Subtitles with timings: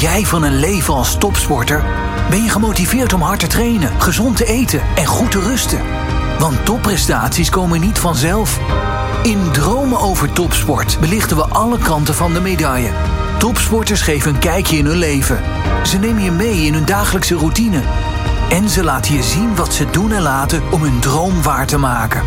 [0.00, 1.84] jij van een leven als topsporter?
[2.30, 5.80] Ben je gemotiveerd om hard te trainen, gezond te eten en goed te rusten?
[6.38, 8.58] Want topprestaties komen niet vanzelf.
[9.22, 12.90] In Dromen over Topsport belichten we alle kanten van de medaille.
[13.38, 15.42] Topsporters geven een kijkje in hun leven.
[15.84, 17.82] Ze nemen je mee in hun dagelijkse routine.
[18.48, 21.78] En ze laten je zien wat ze doen en laten om hun droom waar te
[21.78, 22.22] maken.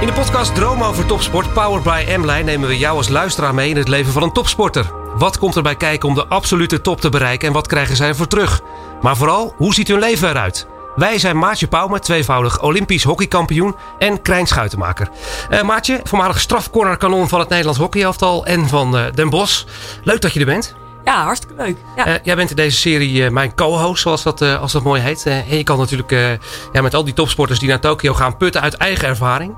[0.00, 3.70] In de podcast Droom over Topsport, powered by M-Line, nemen we jou als luisteraar mee
[3.70, 5.07] in het leven van een topsporter.
[5.18, 8.26] Wat komt erbij kijken om de absolute top te bereiken en wat krijgen zij ervoor
[8.26, 8.60] terug?
[9.02, 10.66] Maar vooral, hoe ziet hun leven eruit?
[10.96, 15.08] Wij zijn Maartje Pauwme, tweevoudig Olympisch hockeykampioen en Krijn Schuitenmaker.
[15.50, 19.64] Uh, Maartje, voormalig strafcornerkanon van het Nederlands hockeyelftal en van uh, Den Bosch.
[20.02, 20.74] Leuk dat je er bent.
[21.04, 21.76] Ja, hartstikke leuk.
[21.96, 22.08] Ja.
[22.08, 25.26] Uh, jij bent in deze serie mijn co-host, zoals dat, als dat mooi heet.
[25.26, 26.38] en je kan natuurlijk
[26.72, 29.54] ja, met al die topsporters die naar Tokio gaan putten uit eigen ervaring.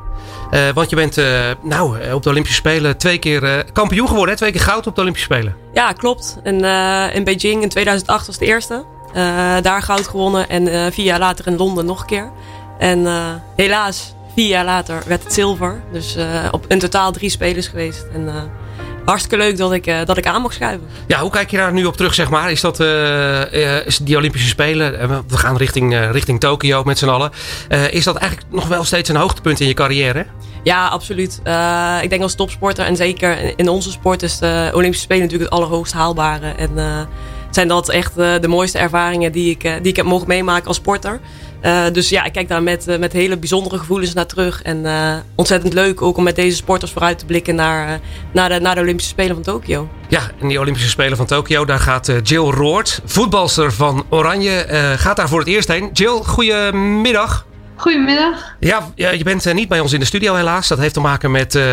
[0.75, 1.17] Want je bent
[1.63, 4.31] nou, op de Olympische Spelen twee keer kampioen geworden.
[4.31, 4.37] Hè?
[4.37, 5.57] Twee keer goud op de Olympische Spelen.
[5.73, 6.39] Ja, klopt.
[6.43, 6.55] En
[7.15, 8.85] in Beijing in 2008 was het eerste.
[9.63, 12.31] Daar goud gewonnen en vier jaar later in Londen nog een keer.
[12.79, 13.07] En
[13.57, 15.83] helaas, vier jaar later werd het zilver.
[15.93, 16.17] Dus
[16.51, 18.07] op in totaal drie spelers geweest.
[18.13, 18.51] En
[19.05, 20.87] hartstikke leuk dat ik, dat ik aan mocht schuiven.
[21.07, 22.51] Ja, hoe kijk je daar nu op terug, zeg maar?
[22.51, 22.81] Is dat
[23.87, 25.25] is die Olympische Spelen?
[25.29, 27.31] we gaan richting, richting Tokio met z'n allen.
[27.91, 30.27] is dat eigenlijk nog wel steeds een hoogtepunt in je carrière?
[30.63, 31.41] Ja, absoluut.
[32.03, 35.61] ik denk als topsporter en zeker in onze sport is de Olympische Spelen natuurlijk het
[35.61, 36.47] allerhoogst haalbare.
[36.47, 36.79] En
[37.51, 40.77] zijn dat echt uh, de mooiste ervaringen die ik, die ik heb mogen meemaken als
[40.77, 41.21] sporter.
[41.93, 44.63] Dus ja, ik kijk daar met, met hele bijzondere gevoelens naar terug.
[44.63, 44.87] En
[45.35, 48.01] ontzettend leuk ook om met deze sporters vooruit te blikken naar,
[48.33, 49.89] naar, de, naar de Olympische Spelen van Tokio.
[50.09, 54.67] Ja, en die Olympische Spelen van Tokio, daar gaat Jill Roord, voetbalster van Oranje,
[54.99, 55.91] gaat daar voor het eerst heen.
[55.93, 57.47] Jill, goedemiddag.
[57.81, 58.57] Goedemiddag.
[58.59, 60.69] Ja, je bent eh, niet bij ons in de studio helaas.
[60.69, 61.65] Dat heeft te maken met uh,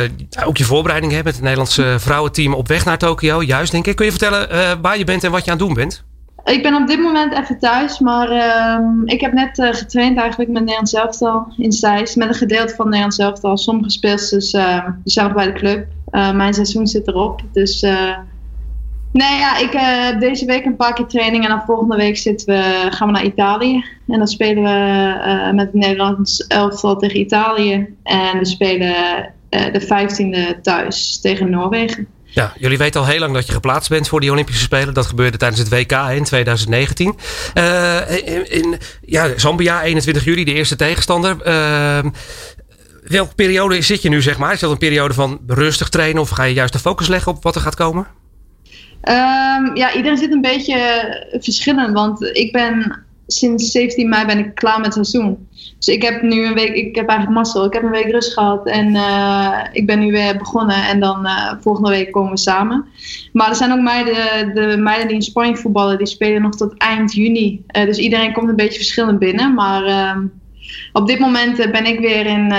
[0.45, 3.43] ook je voorbereiding hè, met het Nederlandse vrouwenteam op weg naar Tokio.
[3.43, 3.95] Juist, denk ik.
[3.95, 6.03] Kun je vertellen uh, waar je bent en wat je aan het doen bent?
[6.45, 10.61] Ik ben op dit moment even thuis, maar uh, ik heb net getraind eigenlijk met
[10.61, 12.15] Nederlands elftal in Zeist.
[12.15, 13.57] Met een gedeelte van Nederlands elftal.
[13.57, 14.61] Sommige speelsters die
[15.03, 15.87] zijn nog bij de club.
[16.11, 17.85] mijn seizoen zit erop, dus
[19.11, 22.17] Nee, ja, ik heb uh, deze week een paar keer training en dan volgende week
[22.17, 23.85] zitten we, gaan we naar Italië.
[24.07, 27.87] En dan spelen we uh, met het Nederlands elftal tegen Italië.
[28.03, 28.95] En we spelen
[29.49, 32.07] uh, de 15e thuis tegen Noorwegen.
[32.23, 34.93] Ja, jullie weten al heel lang dat je geplaatst bent voor die Olympische Spelen.
[34.93, 37.15] Dat gebeurde tijdens het WK in 2019.
[38.49, 41.37] in, ja, Zambia, 21 juli, de eerste tegenstander.
[43.03, 44.53] Welke periode zit je nu, zeg maar?
[44.53, 47.43] Is dat een periode van rustig trainen of ga je juist de focus leggen op
[47.43, 48.07] wat er gaat komen?
[49.09, 50.77] Um, ja, iedereen zit een beetje
[51.39, 51.93] verschillend.
[51.93, 55.47] Want ik ben sinds 17 mei ben ik klaar met het seizoen.
[55.77, 57.65] Dus ik heb nu een week, ik heb eigenlijk mazzel.
[57.65, 60.87] Ik heb een week rust gehad en uh, ik ben nu weer begonnen.
[60.87, 62.85] En dan uh, volgende week komen we samen.
[63.33, 66.77] Maar er zijn ook meiden, de meiden die in Spanje voetballen, die spelen nog tot
[66.77, 67.63] eind juni.
[67.77, 69.53] Uh, dus iedereen komt een beetje verschillend binnen.
[69.53, 70.25] Maar ehm,
[70.93, 72.53] op dit moment ben ik weer in,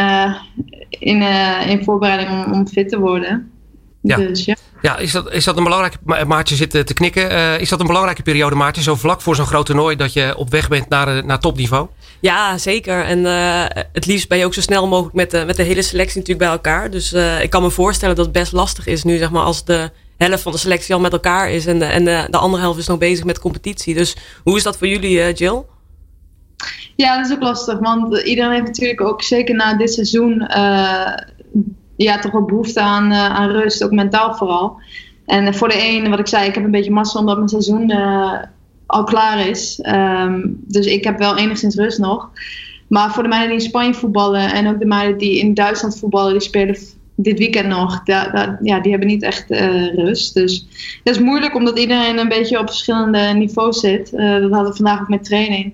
[0.88, 1.22] in,
[1.68, 3.50] in voorbereiding om, om fit te worden.
[4.00, 4.16] Ja.
[4.16, 4.54] Dus, ja.
[4.82, 6.24] Ja, is dat, is dat een belangrijke...
[6.26, 7.32] Maartje zit te knikken.
[7.32, 8.82] Uh, is dat een belangrijke periode, Maartje?
[8.82, 11.88] Zo vlak voor zo'n groot toernooi dat je op weg bent naar, eh, naar topniveau?
[12.20, 13.04] Ja, zeker.
[13.04, 15.82] En uh, het liefst ben je ook zo snel mogelijk met de, met de hele
[15.82, 16.90] selectie natuurlijk bij elkaar.
[16.90, 19.64] Dus uh, ik kan me voorstellen dat het best lastig is nu, zeg maar, als
[19.64, 21.66] de helft van de selectie al met elkaar is.
[21.66, 23.94] En, de, en de, de andere helft is nog bezig met competitie.
[23.94, 25.62] Dus hoe is dat voor jullie, Jill?
[26.96, 27.78] Ja, dat is ook lastig.
[27.78, 30.46] Want iedereen heeft natuurlijk ook zeker na dit seizoen
[32.04, 34.80] ja, toch wel behoefte aan, uh, aan rust, ook mentaal vooral.
[35.26, 37.48] En uh, voor de een, wat ik zei, ik heb een beetje massa omdat mijn
[37.48, 38.42] seizoen uh,
[38.86, 39.80] al klaar is.
[39.86, 42.30] Um, dus ik heb wel enigszins rust nog.
[42.88, 45.98] Maar voor de meiden die in Spanje voetballen en ook de meiden die in Duitsland
[45.98, 46.76] voetballen, die spelen
[47.14, 48.02] dit weekend nog.
[48.02, 49.44] Da, ja, die hebben niet echt
[49.94, 50.34] rust.
[50.34, 50.66] Dus
[51.04, 54.10] het is moeilijk omdat iedereen een beetje op verschillende niveaus zit.
[54.10, 55.72] dat hadden we vandaag ook met training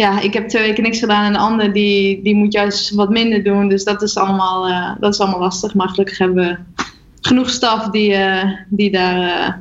[0.00, 3.10] ja, ik heb twee weken niks gedaan en de ander die, die moet juist wat
[3.10, 3.68] minder doen.
[3.68, 5.74] Dus dat is allemaal, uh, dat is allemaal lastig.
[5.74, 6.84] Maar gelukkig hebben we
[7.20, 9.54] genoeg staf die, uh, die, daar, uh,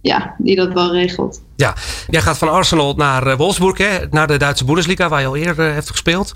[0.00, 1.42] ja, die dat wel regelt.
[1.56, 1.74] Ja,
[2.08, 3.98] jij gaat van Arsenal naar Wolfsburg, hè?
[4.10, 6.32] naar de Duitse Bundesliga, waar je al eerder hebt gespeeld.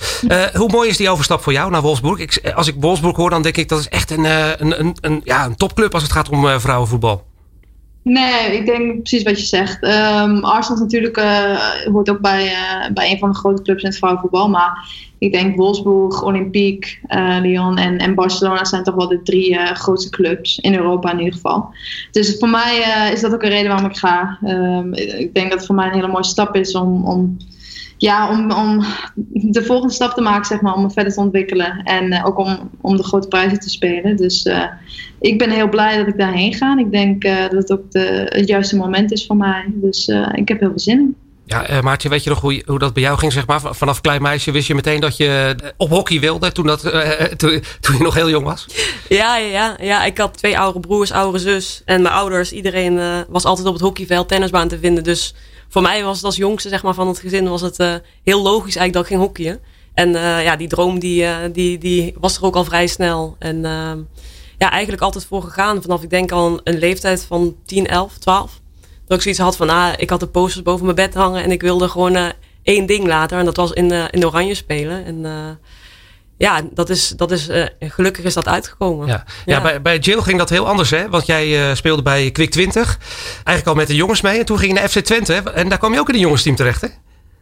[0.54, 2.18] hoe mooi is die overstap voor jou naar Wolfsburg?
[2.18, 5.20] Ik, als ik Wolfsburg hoor, dan denk ik dat is echt een, een, een, een,
[5.24, 7.24] ja, een topclub als het gaat om vrouwenvoetbal.
[8.04, 9.84] Nee, ik denk precies wat je zegt.
[9.84, 11.56] Um, Arsenal natuurlijk, uh,
[11.92, 14.48] hoort ook bij, uh, bij een van de grote clubs in het vrouwenvoetbal.
[14.48, 19.58] Maar ik denk Wolfsburg, Olympique, uh, Lyon en, en Barcelona zijn toch wel de drie
[19.58, 21.74] grootste clubs in Europa in ieder geval.
[22.10, 24.38] Dus voor mij is dat ook een reden waarom ik ga.
[24.42, 27.36] Um, ik denk dat het voor mij een hele mooie stap is om, om
[27.96, 28.84] ja, om, om
[29.32, 31.82] de volgende stap te maken, zeg maar, om me verder te ontwikkelen.
[31.82, 34.16] En ook om, om de grote prijzen te spelen.
[34.16, 34.48] Dus
[35.20, 36.78] ik ben heel blij dat ik daarheen ga.
[36.78, 39.64] Ik denk dat het ook de, het juiste moment is voor mij.
[39.68, 41.16] Dus ik heb heel veel zin in.
[41.46, 43.32] Ja, uh, Maartje, weet je nog hoe, hoe dat bij jou ging?
[43.32, 43.60] Zeg maar?
[43.60, 47.62] Vanaf klein meisje wist je meteen dat je op hockey wilde toen, dat, uh, toen,
[47.80, 48.66] toen, je nog heel jong was?
[49.08, 51.82] Ja, ja, ja, ik had twee oudere broers, oudere zus.
[51.84, 55.04] En mijn ouders, iedereen uh, was altijd op het hockeyveld, tennisbaan te vinden.
[55.04, 55.34] Dus
[55.74, 57.76] voor mij was het als jongste zeg maar, van het gezin was het
[58.22, 59.60] heel logisch eigenlijk dat ik ging hockeyen.
[59.94, 60.10] En
[60.42, 63.36] ja, die droom die, die, die was er ook al vrij snel.
[63.38, 63.60] En
[64.58, 65.82] ja, eigenlijk altijd voor gegaan.
[65.82, 68.60] Vanaf ik denk al een leeftijd van 10, 11, 12.
[69.06, 71.50] Dat ik zoiets had van, ah, ik had de posters boven mijn bed hangen en
[71.50, 72.32] ik wilde gewoon
[72.62, 73.38] één ding later.
[73.38, 75.04] En dat was in, in Oranje spelen.
[75.04, 75.24] En
[76.38, 77.48] ja, dat is, dat is,
[77.78, 79.06] gelukkig is dat uitgekomen.
[79.06, 79.54] Ja, ja.
[79.54, 81.08] ja bij, bij Jill ging dat heel anders, hè?
[81.08, 82.98] Want jij speelde bij Quick 20.
[83.34, 84.38] Eigenlijk al met de jongens mee.
[84.38, 85.34] En toen ging je naar FC Twente.
[85.34, 86.88] En daar kwam je ook in het jongensteam terecht, hè?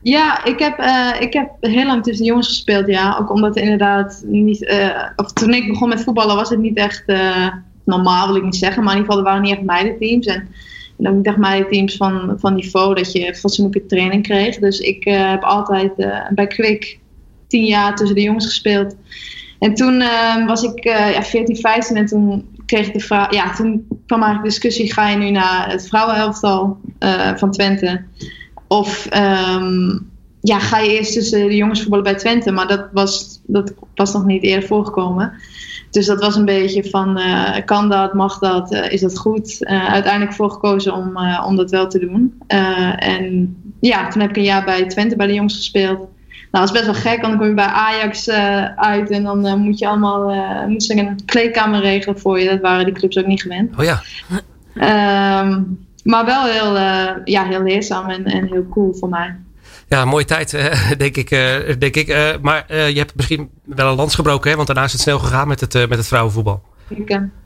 [0.02, 0.78] Ja, ik heb,
[1.20, 3.16] ik heb heel lang tussen de jongens gespeeld, ja.
[3.20, 4.74] Ook omdat het inderdaad niet...
[5.16, 7.04] of toen ik begon met voetballen was het niet echt
[7.84, 8.84] normaal, wil ik niet zeggen.
[8.84, 10.26] Maar in ieder geval, er waren niet echt meidenteams.
[10.26, 10.48] En
[11.02, 14.58] dan ik dacht mij teams van, van niveau dat je fatsoenlijke training kreeg.
[14.58, 16.98] Dus ik uh, heb altijd uh, bij Kwik
[17.52, 18.96] tien jaar tussen de jongens gespeeld.
[19.58, 23.34] En toen uh, was ik ja, 14, 15 en toen kreeg ik de vraag.
[23.34, 26.78] Ja, toen kwam eigenlijk de discussie: ga je nu naar het vrouwenelftal
[27.36, 28.04] van Twente?
[28.68, 30.10] Of um,
[30.40, 32.50] ja, ga je eerst tussen de jongens voetballen bij Twente?
[32.50, 35.32] Maar dat was, dat was nog niet eerder voorgekomen.
[35.90, 39.56] Dus dat was een beetje van, uh, kan dat, mag dat, uh, is dat goed?
[39.60, 42.34] Uh, uiteindelijk voor gekozen om, om dat wel te doen.
[42.96, 46.08] en ja, toen heb ik een jaar bij Twente bij de jongens gespeeld.
[46.52, 48.28] Nou, dat is best wel gek, want dan kom je bij Ajax
[48.76, 50.34] uit en dan moet je allemaal
[50.68, 52.48] moet ze een kleedkamer regelen voor je.
[52.48, 53.78] Dat waren die clubs ook niet gewend.
[53.78, 54.00] Oh ja.
[55.40, 56.76] Um, maar wel heel,
[57.24, 59.36] ja, heel leerzaam en, en heel cool voor mij.
[59.88, 60.50] Ja, mooie tijd,
[60.98, 61.28] denk ik.
[61.78, 62.38] denk ik.
[62.42, 64.56] maar je hebt misschien wel een lans gebroken, hè?
[64.56, 66.62] want daarna is het snel gegaan met het, met het vrouwenvoetbal.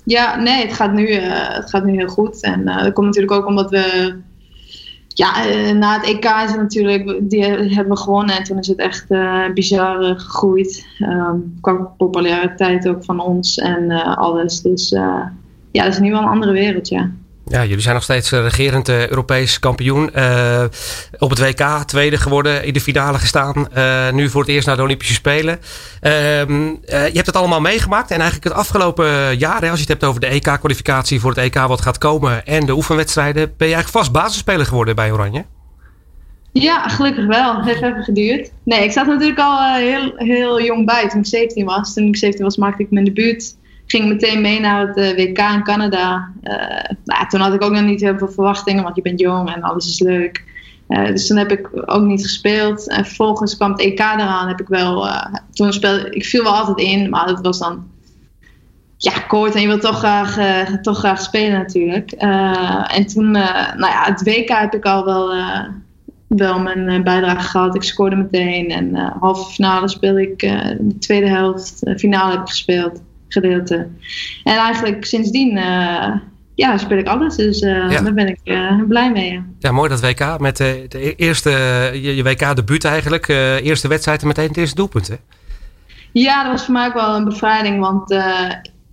[0.04, 2.42] Ja, nee, het gaat nu, het gaat nu heel goed.
[2.42, 4.14] En dat komt natuurlijk ook omdat we.
[5.16, 8.78] Ja, na het EK is het natuurlijk, die hebben we gewonnen en toen is het
[8.78, 10.86] echt uh, bizar gegroeid.
[11.00, 14.62] Um, qua populariteit ook van ons en uh, alles.
[14.62, 14.88] Dus
[15.70, 17.10] ja, dat is nu wel een andere wereld, ja.
[17.48, 20.10] Ja, jullie zijn nog steeds eh, regerend uh, Europees kampioen.
[20.16, 20.64] Uh,
[21.18, 23.68] op het WK tweede geworden, in de finale gestaan.
[24.12, 25.60] Nu voor het eerst naar de Olympische Spelen.
[26.00, 28.10] Ehm, je hebt het allemaal meegemaakt.
[28.10, 31.54] En eigenlijk het afgelopen jaar, als je het hebt over de EK-kwalificatie voor het EK
[31.54, 32.46] wat gaat komen.
[32.46, 35.44] En de oefenwedstrijden, ben je eigenlijk vast basisspeler geworden bij Oranje?
[36.52, 37.56] Ja, gelukkig wel.
[37.56, 38.50] Het heeft even geduurd.
[38.62, 41.94] Nee, ik zat natuurlijk al heel, heel jong bij toen ik 17 was.
[41.94, 45.38] Toen ik 17 was maakte ik mijn debuut ging meteen mee naar het eh, WK
[45.38, 46.32] in Canada.
[46.42, 49.54] Uh, nou, toen had ik ook nog niet heel veel verwachtingen, want je bent jong
[49.54, 50.44] en alles is leuk.
[50.88, 52.88] Uh, dus toen heb ik ook niet gespeeld.
[52.88, 54.48] En vervolgens kwam het EK eraan.
[54.48, 55.08] Heb ik wel,
[55.52, 57.84] toen speelde, ik viel wel altijd in, maar dat was dan
[58.96, 60.38] ja, kort en je wilt toch graag,
[60.82, 62.10] toch graag spelen natuurlijk.
[62.90, 65.34] en toen, nou ja, het WK heb ik al wel,
[66.26, 67.74] wel mijn bijdrage gehad.
[67.74, 70.38] Ik scoorde meteen en halve finale speelde ik,
[70.78, 73.88] de tweede helft, finale heb ik gespeeld gedeelte.
[74.44, 76.14] En eigenlijk sindsdien uh,
[76.54, 77.36] ja, speel ik alles.
[77.36, 79.42] Dus uh, daar ben ik uh, blij mee.
[79.58, 79.72] Ja.
[79.72, 80.40] mooi dat WK.
[80.40, 81.50] Met de e-, eerste,
[81.92, 83.28] je, je WK-debuut eigenlijk.
[83.62, 85.14] eerste wedstrijd en meteen het eerste doelpunt, hè?
[86.12, 87.80] Ja, dat was voor mij ook wel een bevrijding.
[87.80, 88.10] Want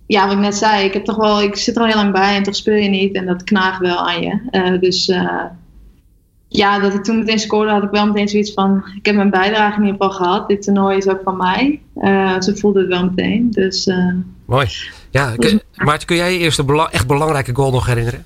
[0.06, 2.12] ja, wat ik net zei, ik, heb toch wel, ik zit er al heel lang
[2.12, 3.14] bij en toch speel je niet.
[3.14, 4.78] En dat knaagt wel aan je.
[4.80, 5.12] dus
[6.56, 9.30] ja, dat ik toen meteen scoorde, had ik wel meteen zoiets van: ik heb mijn
[9.30, 10.48] bijdrage in ieder geval gehad.
[10.48, 11.80] Dit toernooi is ook van mij.
[11.96, 13.50] Uh, ze voelde het wel meteen.
[13.50, 14.68] Dus, uh, Mooi.
[15.10, 18.24] Ja, kun, Maarten, kun jij je eerste echt belangrijke goal nog herinneren?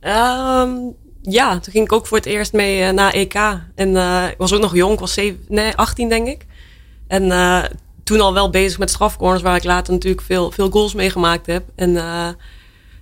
[0.00, 3.34] Um, ja, toen ging ik ook voor het eerst mee uh, naar EK.
[3.74, 3.96] En
[4.30, 6.46] ik was ook nog jong, ik was 7, nee, 18 denk ik.
[7.06, 7.28] En
[8.04, 11.46] toen al wel bezig met strafcorners, waar ik later natuurlijk veel, veel goals mee gemaakt
[11.46, 11.64] heb.
[11.74, 11.96] En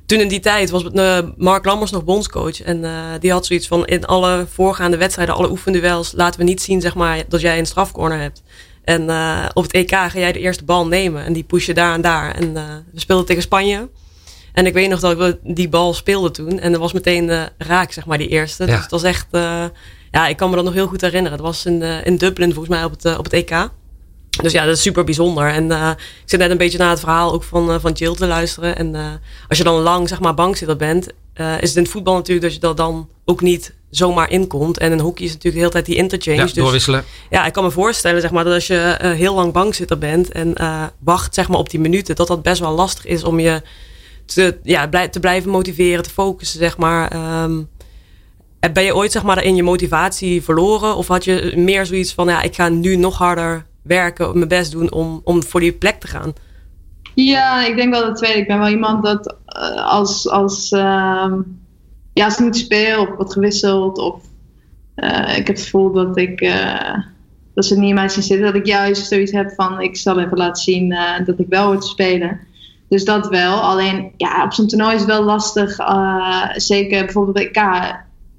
[0.07, 2.63] toen in die tijd was uh, Mark Lammers nog bondscoach.
[2.63, 6.63] En uh, die had zoiets van in alle voorgaande wedstrijden, alle oefenduels, laten we niet
[6.63, 8.43] zien zeg maar, dat jij een strafcorner hebt.
[8.85, 11.75] En uh, op het EK ga jij de eerste bal nemen en die push je
[11.75, 12.35] daar en daar.
[12.35, 12.53] En
[12.93, 13.89] we speelden tegen Spanje.
[14.53, 16.59] En ik weet nog dat we die bal speelden toen.
[16.59, 18.65] En dat was meteen raak, zeg maar, die eerste.
[18.67, 18.73] Ja.
[18.73, 19.27] Dus het was echt,
[20.11, 21.39] ja, ik kan me dat nog heel goed herinneren.
[21.39, 23.69] Het was in, in Dublin volgens mij op het, op het EK.
[24.43, 25.49] Dus ja, dat is super bijzonder.
[25.49, 28.15] En uh, ik zit net een beetje naar het verhaal ook van, uh, van Jill
[28.15, 28.77] te luisteren.
[28.77, 29.07] En uh,
[29.49, 32.55] als je dan lang zeg maar bankzitter bent, is het in het voetbal natuurlijk dat
[32.55, 34.79] je er dan ook niet zomaar inkomt.
[34.79, 36.37] En in hockey is natuurlijk de hele tijd die interchange.
[36.37, 37.05] Ja, dus, doorwisselen.
[37.31, 40.55] Ja, ik kan me voorstellen zeg maar, dat als je heel lang bankzitter bent en
[40.99, 43.63] wacht zeg maar, op die minuten, dat dat best wel lastig is om je
[44.25, 47.13] te, ja, blij, te blijven motiveren, te focussen, zeg maar.
[47.43, 47.69] Um,
[48.73, 50.97] ben je ooit zeg maar, in je motivatie verloren?
[50.97, 54.73] Of had je meer zoiets van, ja, ik ga nu nog harder werken, mijn best
[54.73, 56.33] doen om, om voor die plek te gaan?
[57.17, 58.39] Ja, ik denk wel het tweede.
[58.39, 59.37] Ik ben wel iemand dat
[59.77, 61.33] als, als, uh,
[62.13, 64.23] ja, als ik niet speel of wat gewisseld of
[64.97, 66.99] uh, ik heb het gevoel dat ik uh,
[67.55, 70.19] dat ze niet in mij zien zitten, dat ik juist zoiets heb van ik zal
[70.19, 72.41] even laten zien dat ik wel te spelen.
[72.89, 73.61] Dus dat wel.
[73.61, 75.77] Alleen ja, op zo'n toernooi is het wel lastig.
[76.55, 77.97] zeker bijvoorbeeld bij EK.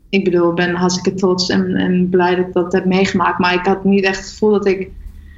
[0.09, 3.39] Ik bedoel, ik ben hartstikke trots en, en blij dat ik dat heb meegemaakt.
[3.39, 4.89] Maar ik had niet echt het gevoel dat ik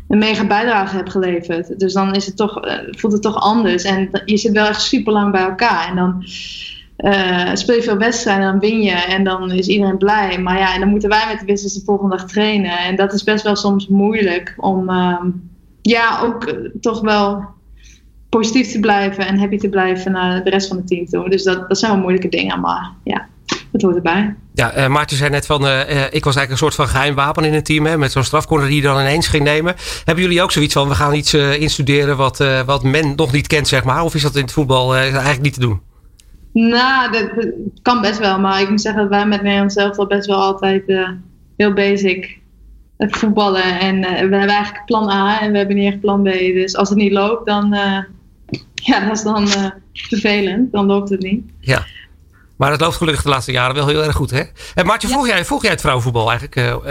[0.09, 1.79] een mega bijdrage heb geleverd.
[1.79, 2.59] Dus dan is het toch,
[2.91, 3.83] voelt het toch anders.
[3.83, 5.87] En je zit wel echt super lang bij elkaar.
[5.89, 6.23] En dan
[6.97, 10.39] uh, speel je veel wedstrijden en dan win je en dan is iedereen blij.
[10.39, 12.77] Maar ja, en dan moeten wij met de business de volgende dag trainen.
[12.77, 15.23] En dat is best wel soms moeilijk om uh,
[15.81, 17.45] ja, ook uh, toch wel
[18.29, 21.29] positief te blijven en happy te blijven naar de rest van het team toe.
[21.29, 23.27] Dus dat, dat zijn wel moeilijke dingen, maar ja,
[23.71, 24.35] dat hoort erbij.
[24.53, 27.43] Ja, uh, Maarten zei net van, uh, ik was eigenlijk een soort van geheim wapen
[27.43, 27.85] in het team.
[27.85, 29.75] Hè, met zo'n strafcorner die je dan ineens ging nemen.
[30.03, 33.67] Hebben jullie ook zoiets van, we gaan iets instuderen wat, wat men nog niet kent,
[33.67, 34.03] zeg maar?
[34.03, 35.81] Of is dat in het voetbal eigenlijk niet te doen?
[36.53, 38.39] Nou, dat, dat, kan best wel.
[38.39, 40.83] Maar ik moet zeggen dat wij met Nederland zelf al best wel altijd
[41.57, 42.37] heel basic
[42.97, 43.79] het voetballen.
[43.79, 46.29] En we hebben eigenlijk plan A en we hebben niet echt plan B.
[46.29, 47.73] Dus als het niet loopt, dan,
[48.89, 49.47] ja, dat is dan
[49.93, 50.71] vervelend.
[50.71, 51.43] Dan loopt het niet.
[51.59, 51.85] Ja.
[52.59, 54.43] Maar het loopt gelukkig de laatste jaren wel heel erg goed, hè?
[54.75, 55.13] En Maartje, ja.
[55.13, 56.81] volg, jij, volg jij het vrouwenvoetbal eigenlijk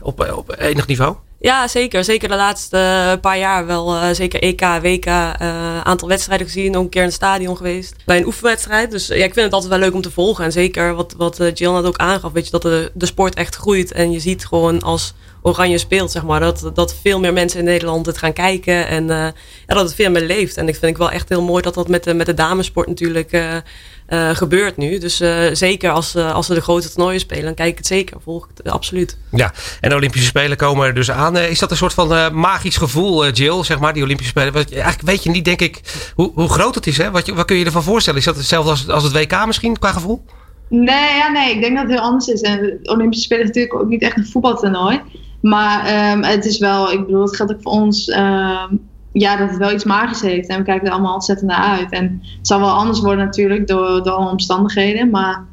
[0.00, 1.16] op, op enig niveau?
[1.40, 2.04] Ja, zeker.
[2.04, 3.94] Zeker de laatste paar jaar wel.
[3.94, 6.76] Uh, zeker EK, WK, uh, aantal wedstrijden gezien.
[6.76, 7.94] Ook een keer in het stadion geweest.
[8.04, 8.90] Bij een oefenwedstrijd.
[8.90, 10.44] Dus ja, ik vind het altijd wel leuk om te volgen.
[10.44, 12.32] En zeker wat, wat Jill net ook aangaf.
[12.32, 13.92] Weet je, dat de, de sport echt groeit.
[13.92, 16.40] En je ziet gewoon als Oranje speelt, zeg maar.
[16.40, 18.86] Dat, dat veel meer mensen in Nederland het gaan kijken.
[18.88, 19.32] En ja,
[19.66, 20.56] dat het veel meer leeft.
[20.56, 22.88] En ik vind ik wel echt heel mooi dat dat met de, met de damesport
[22.88, 23.62] natuurlijk
[24.08, 24.98] uh, uh, gebeurt nu.
[24.98, 25.16] Dus
[25.52, 28.16] zeker als, als ze de grote toernooien spelen, dan kijk ik het zeker.
[28.22, 29.18] Volg ik het absoluut.
[29.30, 31.36] Ja, en de Olympische Spelen komen er dus aan.
[31.36, 34.54] is dat een soort van magisch gevoel, Jill, zeg maar, die Olympische Spelen?
[34.54, 35.80] Eigenlijk weet je niet, denk ik,
[36.14, 36.98] hoe, hoe groot het is.
[36.98, 37.10] Hè?
[37.10, 38.18] Wat, je, wat kun je ervan voorstellen?
[38.18, 40.24] Is dat hetzelfde als, als het WK misschien, qua gevoel?
[40.68, 42.40] Nee, ja, nee, ik denk dat het heel anders is.
[42.40, 45.00] En de Olympische Spelen is natuurlijk ook niet echt een voetbaltoernooi.
[45.40, 48.88] Maar um, het is wel, ik bedoel, het geldt ook voor ons, um,
[49.20, 50.48] ja, dat het wel iets magisch heeft.
[50.48, 51.90] En we kijken er allemaal ontzettend naar uit.
[51.90, 55.10] En het zal wel anders worden natuurlijk door, door alle omstandigheden.
[55.10, 55.44] Maar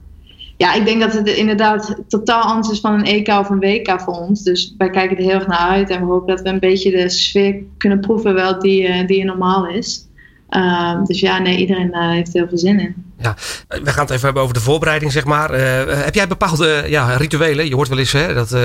[0.58, 4.02] ja, ik denk dat het inderdaad totaal anders is van een EK of een WK
[4.02, 4.44] voor ons.
[4.44, 5.90] Dus wij kijken er heel erg naar uit.
[5.90, 9.68] En we hopen dat we een beetje de sfeer kunnen proeven wel die, die normaal
[9.68, 10.08] is.
[10.56, 12.96] Uh, dus ja, nee, iedereen uh, heeft heel veel zin in.
[13.18, 13.36] Ja,
[13.68, 15.54] we gaan het even hebben over de voorbereiding, zeg maar.
[15.54, 17.68] Uh, heb jij bepaalde ja, rituelen?
[17.68, 18.56] Je hoort wel eens hè, dat,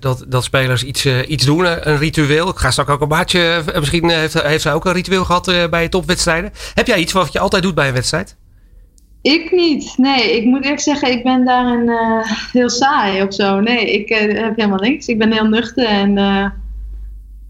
[0.00, 2.48] dat, dat spelers iets, iets doen, een ritueel.
[2.48, 5.88] Ik ga straks ook een maatje, misschien heeft, heeft zij ook een ritueel gehad bij
[5.88, 6.52] topwedstrijden.
[6.74, 8.36] Heb jij iets wat je altijd doet bij een wedstrijd?
[9.22, 9.94] Ik niet.
[9.96, 11.90] Nee, ik moet eerlijk zeggen, ik ben daarin
[12.52, 13.60] heel saai of zo.
[13.60, 15.06] Nee, ik heb helemaal niks.
[15.06, 16.18] Ik ben heel nuchter en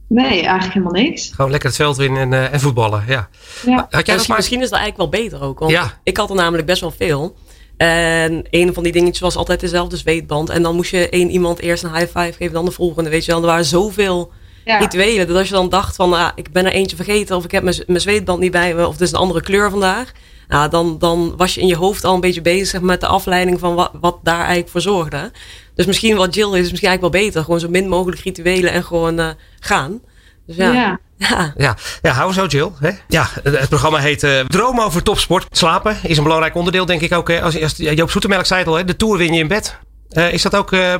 [0.08, 1.30] Nee, eigenlijk helemaal niks.
[1.34, 3.04] Gewoon lekker het veld in en, uh, en voetballen.
[3.06, 3.28] Ja.
[3.66, 3.86] ja.
[3.90, 5.58] Had jij misschien, misschien is dat eigenlijk wel beter ook.
[5.58, 6.00] Want ja.
[6.02, 7.36] ik had er namelijk best wel veel.
[7.76, 10.50] En een van die dingetjes was altijd dezelfde zweetband.
[10.50, 13.10] En dan moest je één iemand eerst een high five geven, dan de volgende.
[13.10, 14.32] Weet je wel, er waren zoveel
[14.64, 14.78] ja.
[14.78, 15.26] rituelen.
[15.26, 17.36] Dat als je dan dacht van, ah, ik ben er eentje vergeten.
[17.36, 18.86] Of ik heb mijn zweetband niet bij me.
[18.86, 20.12] Of het is een andere kleur vandaag.
[20.48, 23.60] Nou, dan, dan was je in je hoofd al een beetje bezig met de afleiding
[23.60, 25.30] van wat, wat daar eigenlijk voor zorgde.
[25.74, 27.44] Dus misschien wat Jill is, is misschien eigenlijk wel beter.
[27.44, 29.28] Gewoon zo min mogelijk rituelen en gewoon uh,
[29.60, 30.00] gaan.
[30.46, 30.72] Dus ja.
[30.72, 30.98] ja.
[31.16, 31.52] Ja.
[31.56, 31.76] Ja.
[32.02, 32.70] ja, hou zo Jill.
[32.78, 32.90] Hè?
[33.08, 35.46] Ja, het programma heet uh, Droom over topsport.
[35.50, 37.28] Slapen is een belangrijk onderdeel, denk ik ook.
[37.28, 37.42] Hè?
[37.42, 38.84] Als, als Joop Zoetemelk zei het al, hè?
[38.84, 39.78] de Tour win je in bed.
[40.10, 40.94] Uh, is dat ook uh,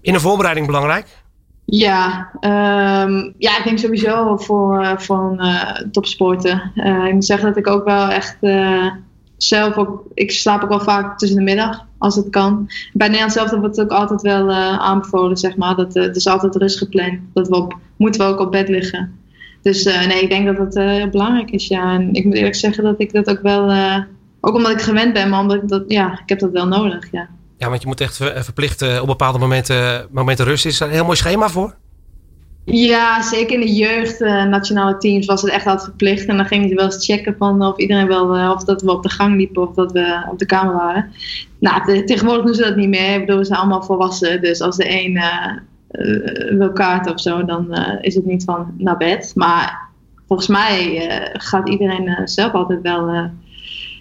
[0.00, 1.06] in een voorbereiding belangrijk?
[1.68, 5.44] Ja, um, ja, ik denk sowieso voor, voor
[5.90, 6.72] topsporten.
[7.06, 8.38] ik moet zeggen dat ik ook wel echt
[9.36, 12.70] zelf ook, ik slaap ook wel vaak tussen de middag, als het kan.
[12.92, 15.76] Bij Nederland zelf wordt het ook altijd wel aanbevolen, zeg maar.
[15.76, 17.18] Dat, het is altijd rust gepland.
[17.32, 19.18] Dat we moeten we ook op bed liggen.
[19.62, 21.94] Dus nee, ik denk dat dat heel belangrijk is, ja.
[21.94, 23.70] En ik moet eerlijk zeggen dat ik dat ook wel,
[24.40, 27.28] ook omdat ik gewend ben, maar omdat dat, ja, ik heb dat wel nodig, ja.
[27.58, 30.66] Ja, want je moet echt verplicht op bepaalde momenten, momenten rust.
[30.66, 31.74] Is er een heel mooi schema voor?
[32.64, 36.26] Ja, zeker in de jeugd, uh, nationale teams, was het echt altijd verplicht.
[36.26, 38.90] En dan ging je wel eens checken van of iedereen wel, uh, of dat we
[38.90, 41.12] op de gang liepen of dat we op de kamer waren.
[41.58, 43.26] Nou, tegenwoordig doen ze dat niet meer.
[43.26, 44.40] We zijn allemaal volwassen.
[44.40, 45.20] Dus als de een
[46.58, 49.32] wil kaarten of zo, dan is het niet van naar bed.
[49.34, 49.88] Maar
[50.26, 53.08] volgens mij gaat iedereen zelf altijd wel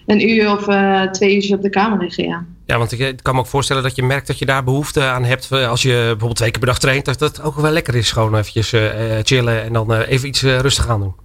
[0.06, 0.64] een uur of
[1.12, 2.46] twee uurtjes op de kamer liggen, ja.
[2.66, 5.24] Ja, want ik kan me ook voorstellen dat je merkt dat je daar behoefte aan
[5.24, 5.52] hebt.
[5.52, 8.12] Eh, als je bijvoorbeeld twee keer per dag traint, dat dat ook wel lekker is.
[8.12, 8.82] Gewoon eventjes uh,
[9.24, 11.16] chillen en dan uh, even iets rustig aan doen.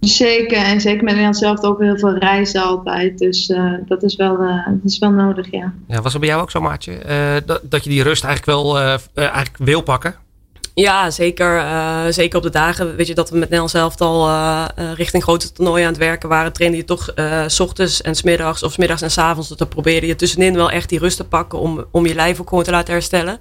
[0.00, 3.18] Zeker, en zeker met Nederland zelf ook heel veel reizen altijd.
[3.18, 3.46] Dus
[3.86, 4.36] dat, is wel,
[4.66, 5.72] dat is wel nodig, ja.
[5.88, 6.98] ja was het bij jou ook zo, Maatje?
[7.46, 8.78] Dat, dat je die rust eigenlijk wel
[9.14, 10.14] eigenlijk wil pakken?
[10.74, 11.66] Ja, zeker.
[12.12, 14.30] zeker op de dagen weet je, dat we met Nederland zelf al
[14.94, 16.52] richting grote toernooien aan het werken waren.
[16.52, 17.12] Trainde je toch
[17.46, 19.48] s ochtends en smiddags of smiddags en s avonds.
[19.48, 22.40] Dus dan probeerde je tussenin wel echt die rust te pakken om, om je lijf
[22.40, 23.38] ook gewoon te laten herstellen.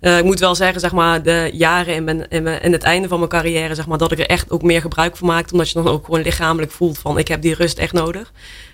[0.00, 3.18] Ik moet wel zeggen, zeg maar, de jaren in, mijn, in, mijn, het einde van
[3.18, 5.52] mijn carrière, zeg maar, dat ik er echt ook meer gebruik van maakte.
[5.52, 8.32] Omdat je dan ook gewoon lichamelijk voelt van, ik heb die rust echt nodig.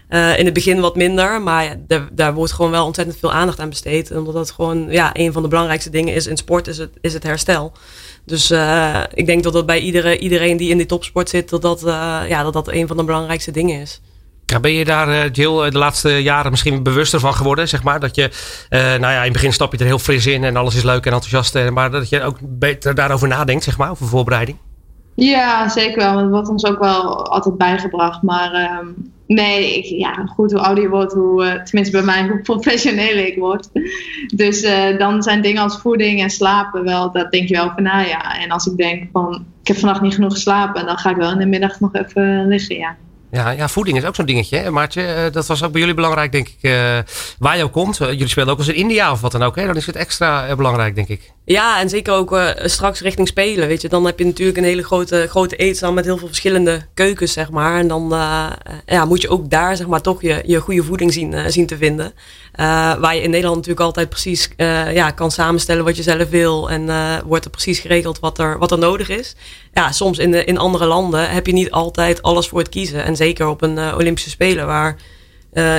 [0.09, 3.33] Uh, in het begin wat minder, maar ja, daar, daar wordt gewoon wel ontzettend veel
[3.33, 4.11] aandacht aan besteed.
[4.11, 7.13] Omdat dat gewoon, ja, een van de belangrijkste dingen is in sport, is het, is
[7.13, 7.73] het herstel.
[8.25, 11.63] Dus uh, ik denk dat dat bij iedere, iedereen die in die topsport zit, dat
[11.63, 11.81] dat,
[12.29, 14.01] ja, dat dat een van de belangrijkste dingen is.
[14.47, 17.69] Ja, ben je daar, eh, Jill, eh, de laatste jaren misschien bewuster van geworden?
[17.69, 18.01] Zeg maar?
[18.01, 18.31] Dat je,
[18.71, 20.83] uh, nou ja, in het begin stap je er heel fris in en alles is
[20.83, 21.71] leuk en enthousiast.
[21.71, 24.59] Maar dat je ook beter daarover nadenkt, zeg maar, over voorbereiding?
[25.15, 26.19] Ja, zeker wel.
[26.19, 28.23] Het wordt ons ook wel altijd bijgebracht.
[28.23, 28.89] Maar uh,
[29.27, 33.39] nee, ik, ja, goed, hoe ouder je wordt, hoe, tenminste bij mij, hoe professioneler ik
[33.39, 33.69] word.
[34.35, 37.83] Dus uh, dan zijn dingen als voeding en slapen wel, dat denk je wel van,
[37.83, 38.41] nou ja.
[38.41, 41.31] En als ik denk van, ik heb vannacht niet genoeg geslapen, dan ga ik wel
[41.31, 42.97] in de middag nog even liggen, ja.
[43.37, 45.03] Ja, ja, voeding is ook zo'n dingetje, hè, Maartje.
[45.03, 46.57] Eh, dat was ook bij jullie belangrijk, denk ik.
[46.61, 46.99] Uh,
[47.39, 48.01] waar je ook komt.
[48.01, 49.57] Uh, jullie spelen ook als in India of wat dan ook.
[49.57, 49.67] Hè?
[49.67, 51.33] Dan is het extra belangrijk, denk ik.
[51.45, 53.69] Ja, en zeker ook straks richting spelen.
[53.69, 56.87] Weet je, dan heb je natuurlijk een hele grote, grote eetzaal met heel veel verschillende
[56.95, 57.79] keukens, zeg maar.
[57.79, 58.09] En dan
[58.87, 61.77] ja, moet je ook daar, zeg maar, toch je, je goede voeding zien, zien te
[61.77, 62.13] vinden.
[62.57, 64.49] Waar je in Nederland natuurlijk altijd precies
[64.93, 66.71] ja, kan samenstellen wat je zelf wil.
[66.71, 66.89] En
[67.25, 69.37] wordt er precies geregeld wat er, wat er nodig is.
[69.73, 73.05] Ja, soms in, de, in andere landen heb je niet altijd alles voor het kiezen.
[73.05, 74.97] En zeker op een Olympische Spelen waar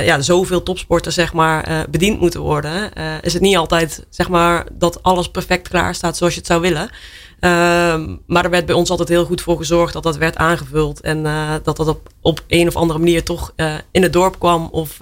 [0.04, 5.02] ja, zoveel topsporters zeg maar, bediend moeten worden, is het niet altijd zeg maar, dat
[5.02, 6.90] alles perfect klaar staat zoals je het zou willen.
[7.40, 11.00] Ehm, maar er werd bij ons altijd heel goed voor gezorgd dat dat werd aangevuld.
[11.00, 11.22] En
[11.62, 13.52] dat dat op, op een of andere manier toch
[13.90, 14.96] in het dorp kwam of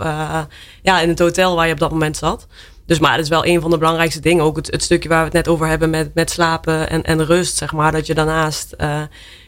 [0.82, 2.46] ja, in het hotel waar je op dat moment zat.
[2.86, 4.44] Dus maar dat is wel een van de belangrijkste dingen.
[4.44, 7.24] Ook het, het, stukje waar we het net over hebben met, met slapen en, en
[7.24, 7.92] rust, zeg maar.
[7.92, 8.74] Dat je daarnaast,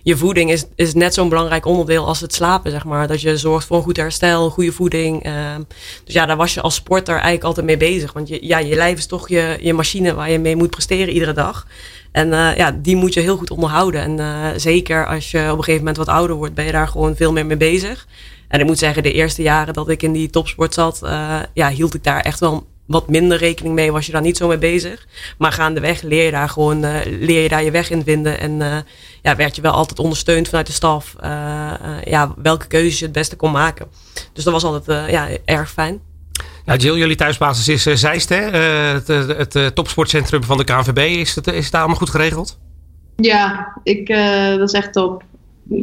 [0.09, 3.07] je voeding is, is net zo'n belangrijk onderdeel als het slapen, zeg maar.
[3.07, 5.27] Dat je zorgt voor een goed herstel, goede voeding.
[5.27, 5.55] Uh,
[6.05, 8.13] dus ja, daar was je als sporter eigenlijk altijd mee bezig.
[8.13, 11.13] Want je, ja, je lijf is toch je, je machine waar je mee moet presteren
[11.13, 11.67] iedere dag.
[12.13, 14.01] En uh, ja, die moet je heel goed onderhouden.
[14.01, 16.89] En uh, zeker als je op een gegeven moment wat ouder wordt, ben je daar
[16.89, 18.07] gewoon veel meer mee bezig.
[18.49, 21.01] En ik moet zeggen, de eerste jaren dat ik in die topsport zat,
[21.55, 24.49] ja, hield ik daar echt wel wat minder rekening mee, was je daar niet zo
[24.49, 25.07] mee bezig.
[25.39, 28.41] Maar gaandeweg leer je daar gewoon, leer je daar je weg in vinden.
[28.41, 28.85] En
[29.23, 31.15] ja, werd je wel altijd ondersteund vanuit de staf.
[32.05, 33.87] Ja, welke keuzes je het beste kon maken.
[34.33, 36.01] Dus dat was altijd ja, erg fijn.
[36.77, 38.37] Jill, jullie thuisbasis is Zeist, hè?
[38.37, 39.09] het,
[39.53, 40.99] het topsportcentrum van de KNVB.
[40.99, 42.59] Is het, is het daar allemaal goed geregeld?
[43.17, 44.07] Ja, ik,
[44.59, 45.23] dat is echt top.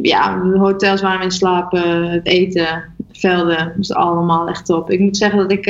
[0.02, 4.90] Ja, de hotels waar we in slapen, het eten, velden, is allemaal echt top.
[4.90, 5.66] Ik moet zeggen dat ik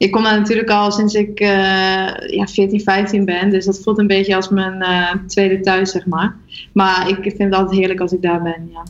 [0.00, 3.50] ik kom daar natuurlijk al sinds ik ja, 14, 15 ben.
[3.50, 4.84] Dus dat voelt een beetje als mijn
[5.26, 6.36] tweede thuis, zeg maar.
[6.72, 8.82] Maar ik vind het altijd heerlijk als ik daar ben, ja.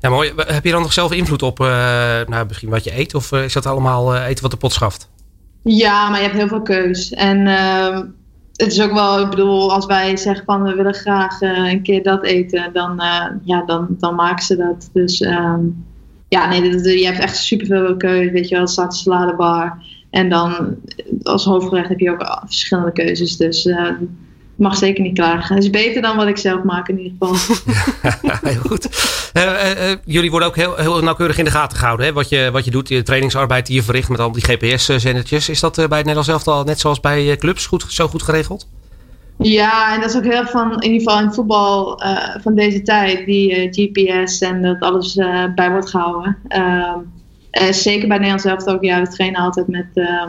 [0.00, 0.32] Ja, mooi.
[0.36, 1.66] Heb je dan nog zelf invloed op uh,
[2.26, 3.14] nou, misschien wat je eet?
[3.14, 5.08] Of is dat allemaal eten wat de pot schaft?
[5.62, 7.10] Ja, maar je hebt heel veel keus.
[7.10, 8.04] En ehm,
[8.52, 12.02] het is ook wel, ik bedoel, als wij zeggen van we willen graag een keer
[12.02, 13.02] dat eten, dan,
[13.44, 14.90] ja, dan, dan maken ze dat.
[14.92, 15.86] Dus um,
[16.28, 18.30] ja, nee, je hebt echt superveel keus.
[18.30, 19.82] Weet je wel, staat een saladebar.
[20.10, 20.76] En dan
[21.22, 23.36] als hoofdgerecht heb je ook verschillende keuzes.
[23.36, 23.90] Dus uh,
[24.58, 25.54] mag zeker niet klagen.
[25.54, 27.56] Het is beter dan wat ik zelf maak in ieder geval.
[28.50, 28.88] heel goed.
[29.32, 32.06] Uh, uh, jullie worden ook heel, heel nauwkeurig in de gaten gehouden.
[32.06, 32.12] Hè?
[32.12, 35.48] Wat, je, wat je doet, je trainingsarbeid die je verricht met al die GPS-zendertjes.
[35.48, 38.68] Is dat bij het Nederlands elftal net zoals bij clubs goed, zo goed geregeld?
[39.36, 42.02] Ja, en dat is ook heel van, in ieder geval in voetbal
[42.42, 45.14] van deze tijd, die GPS en dat alles
[45.54, 46.36] bij wordt gehouden.
[46.48, 46.98] Ehm,
[47.70, 48.84] zeker bij Nederland zelf ook.
[48.84, 50.22] Ja, we trainen altijd met, uh,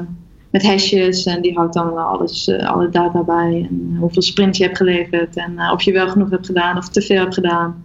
[0.50, 1.26] met hashjes.
[1.26, 3.68] En die houdt dan alles, uh, alle data bij.
[3.70, 5.36] En hoeveel sprints je hebt geleverd.
[5.36, 7.84] En of je wel genoeg hebt gedaan of te veel hebt gedaan.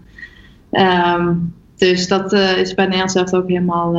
[0.70, 3.96] Um, dus dat is bij Nederland zelf ook helemaal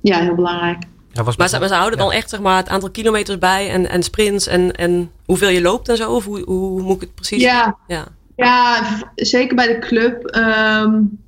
[0.00, 0.82] ja, heel belangrijk.
[1.12, 3.70] Ja, was maar, ze, maar ze houden dan echt zeg maar, het aantal kilometers bij
[3.70, 6.12] en, en sprints en, en hoeveel je loopt en zo?
[6.12, 7.42] Of hoe, hoe moet ik het precies?
[7.42, 8.04] Ja, ja.
[8.36, 8.82] ja
[9.14, 10.36] zeker bij de club.
[10.36, 11.18] Um,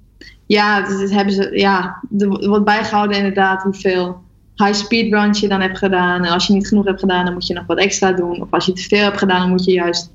[0.47, 4.23] ja, dus hebben ze, ja, er wordt bijgehouden inderdaad hoeveel
[4.65, 6.25] high speed runs je dan hebt gedaan.
[6.25, 8.43] En als je niet genoeg hebt gedaan, dan moet je nog wat extra doen.
[8.43, 10.11] Of als je te veel hebt gedaan, dan moet je juist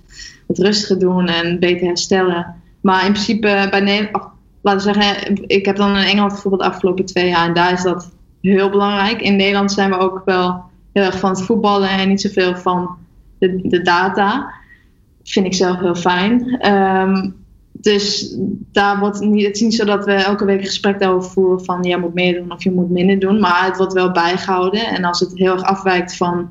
[0.47, 2.55] wat rustiger doen en beter herstellen.
[2.81, 4.25] Maar in principe bij Nederland,
[4.61, 7.73] laten we zeggen, ik heb dan in Engeland bijvoorbeeld de afgelopen twee jaar en daar
[7.73, 9.21] is dat heel belangrijk.
[9.21, 12.97] In Nederland zijn we ook wel heel erg van het voetballen en niet zoveel van
[13.39, 14.53] de, de data.
[15.23, 16.67] vind ik zelf heel fijn.
[16.73, 17.35] Um,
[17.81, 18.35] dus
[18.71, 21.65] daar wordt niet, het is niet zo dat we elke week een gesprek daarover voeren
[21.65, 23.39] van jij moet meer doen of je moet minder doen.
[23.39, 24.87] Maar het wordt wel bijgehouden.
[24.87, 26.49] En als het heel erg afwijkt van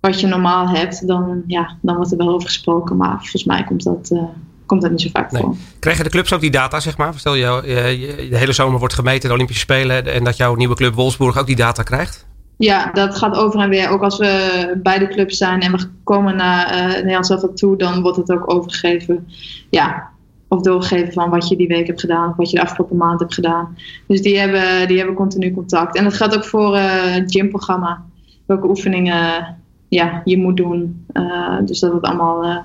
[0.00, 2.96] wat je normaal hebt, dan, ja, dan wordt er wel over gesproken.
[2.96, 4.22] Maar volgens mij komt dat, uh,
[4.66, 5.56] komt dat niet zo vaak voor.
[5.78, 7.14] Krijgen de clubs ook die data, zeg maar?
[7.16, 10.94] Stel je, de hele zomer wordt gemeten, de Olympische Spelen, en dat jouw nieuwe club
[10.94, 12.28] Wolfsburg ook die data krijgt?
[12.56, 13.88] Ja, dat gaat over en weer.
[13.88, 17.76] Ook als we bij de club zijn en we komen naar uh, Nederland zelf toe,
[17.76, 19.28] dan wordt het ook overgegeven.
[19.70, 20.10] Ja,
[20.50, 23.20] of doorgeven van wat je die week hebt gedaan of wat je de afgelopen maand
[23.20, 23.76] hebt gedaan.
[24.06, 25.96] Dus die hebben, die hebben continu contact.
[25.96, 28.04] En dat geldt ook voor uh, het gymprogramma.
[28.46, 29.56] Welke oefeningen
[29.88, 31.06] ja, je moet doen.
[31.12, 32.56] Uh, dus dat wordt allemaal, uh,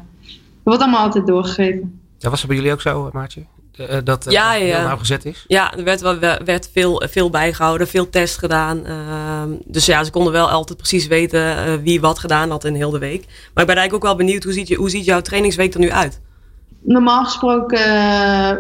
[0.63, 1.99] wordt allemaal altijd doorgegeven.
[2.17, 3.45] Ja, was dat bij jullie ook zo, Maartje?
[3.79, 4.95] Uh, dat ja, ja.
[4.95, 5.45] gezet is?
[5.47, 8.81] Ja, er werd, wel, werd veel, veel bijgehouden, veel tests gedaan.
[8.85, 12.75] Uh, dus ja, ze konden wel altijd precies weten uh, wie wat gedaan had in
[12.75, 13.25] heel de week.
[13.25, 15.79] Maar ik ben eigenlijk ook wel benieuwd, hoe ziet, je, hoe ziet jouw trainingsweek er
[15.79, 16.21] nu uit?
[16.85, 17.79] Normaal gesproken,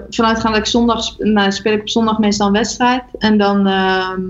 [0.09, 3.03] vanuitgaande ik zondag, nou, speel ik op zondag meestal een wedstrijd.
[3.17, 4.21] En dan ehm,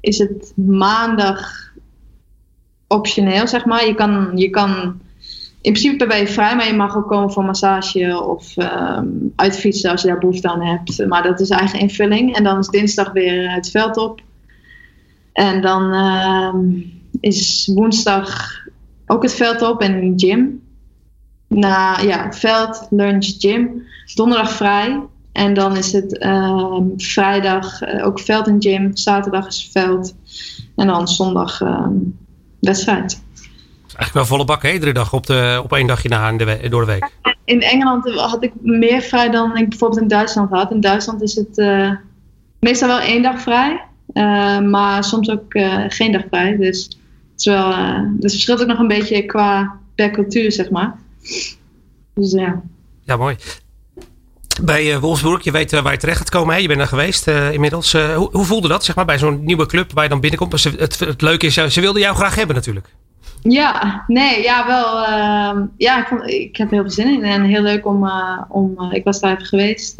[0.00, 1.50] is het maandag
[2.86, 3.86] optioneel, zeg maar.
[3.86, 5.00] Je kan, je kan
[5.60, 9.90] in principe ben je vrij, maar je mag ook komen voor massage of um, uitfietsen
[9.90, 11.06] als je daar behoefte aan hebt.
[11.06, 12.36] Maar dat is eigen invulling.
[12.36, 14.20] En dan is dinsdag weer het veld op.
[15.32, 16.54] En dan uh,
[17.20, 18.50] is woensdag
[19.06, 20.62] ook het veld op en gym.
[21.48, 23.86] Na ja, veld, lunch, gym.
[24.14, 25.00] Donderdag vrij.
[25.32, 28.96] En dan is het uh, vrijdag uh, ook veld en gym.
[28.96, 30.14] Zaterdag is veld.
[30.76, 31.92] En dan zondag ehm,
[32.60, 33.22] wedstrijd.
[33.98, 34.72] Eigenlijk wel volle bak, hè?
[34.72, 37.10] Iedere dag op, de, op één dagje na de, door de week.
[37.44, 40.70] In Engeland had ik meer vrij dan ik bijvoorbeeld in Duitsland had.
[40.70, 41.90] In Duitsland is het uh,
[42.58, 43.80] meestal wel één dag vrij.
[44.14, 46.56] Uh, maar soms ook uh, geen dag vrij.
[46.56, 46.98] Dus het,
[47.36, 47.74] is wel,
[48.10, 50.96] dus verschilt ook nog een beetje qua per cultuur, zeg maar.
[52.14, 52.62] Dus ja.
[53.04, 53.36] Ja, mooi.
[54.62, 56.54] Bij uh, Wolfsburg, je weet uh, waar je terecht gaat komen.
[56.54, 56.60] Hè?
[56.60, 57.92] Je bent er geweest uh, inmiddels.
[57.92, 60.52] Hoe, hoe, voelde dat zeg maar, bij zo'n nieuwe club waar je dan binnenkomt?
[60.52, 62.88] Het, het, het leuke is, ze wilden jou graag hebben natuurlijk.
[63.42, 65.04] Ja, nee, ja, wel.
[65.04, 67.24] Ehm, ja, ik, vond, ik heb heel veel zin in.
[67.24, 68.10] En heel leuk om,
[68.48, 69.98] om ik was daar even geweest,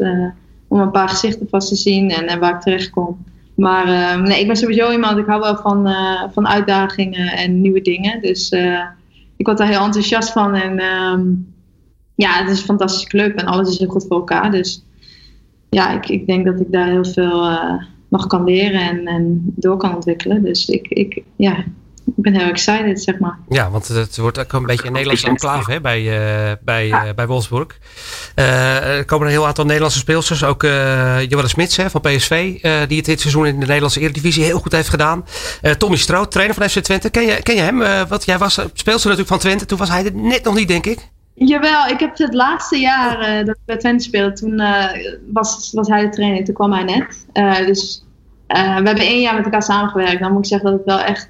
[0.67, 3.25] om een paar gezichten vast te zien en, en waar ik terecht kom.
[3.55, 5.93] Maar ehm, nee, ik ben sowieso iemand, ik hou wel van,
[6.33, 8.21] van uitdagingen en nieuwe dingen.
[8.21, 8.49] Dus
[9.39, 10.55] ik word daar heel enthousiast van.
[10.55, 11.21] En ehm,
[12.15, 14.51] ja, het is een fantastische club en alles is heel goed voor elkaar.
[14.51, 14.85] Dus
[15.69, 17.59] ja, ik, ik denk dat ik daar heel veel
[18.09, 20.43] nog kan leren en, en door kan ontwikkelen.
[20.43, 21.63] Dus ik, ik, ja,
[22.15, 23.37] ik ben heel excited, zeg maar.
[23.49, 27.07] Ja, want het wordt ook een beetje een Nederlandse enclave hè, bij, uh, bij, ja.
[27.07, 27.79] uh, bij Wolfsburg.
[28.35, 30.43] er komen een heel aantal Nederlandse speelsters.
[30.43, 34.43] Ook uh, Joelle Smits hè, van PSV, die het dit seizoen in de Nederlandse Eredivisie
[34.43, 35.25] heel goed heeft gedaan.
[35.77, 37.09] Tommy Stroot, trainer van FC Twente.
[37.09, 38.07] Ken je, ken je hem?
[38.07, 39.65] wat, jij was speelster natuurlijk van Twente.
[39.65, 41.07] Toen was hij er net nog niet, denk ik.
[41.33, 44.61] Jawel, ik heb het laatste jaar dat ik bij Twente speelde, toen
[45.33, 47.25] was, was hij de trainer, toen kwam hij net.
[48.49, 50.19] Dus we hebben één jaar met elkaar samengewerkt.
[50.19, 51.29] Dan moet ik zeggen dat het wel echt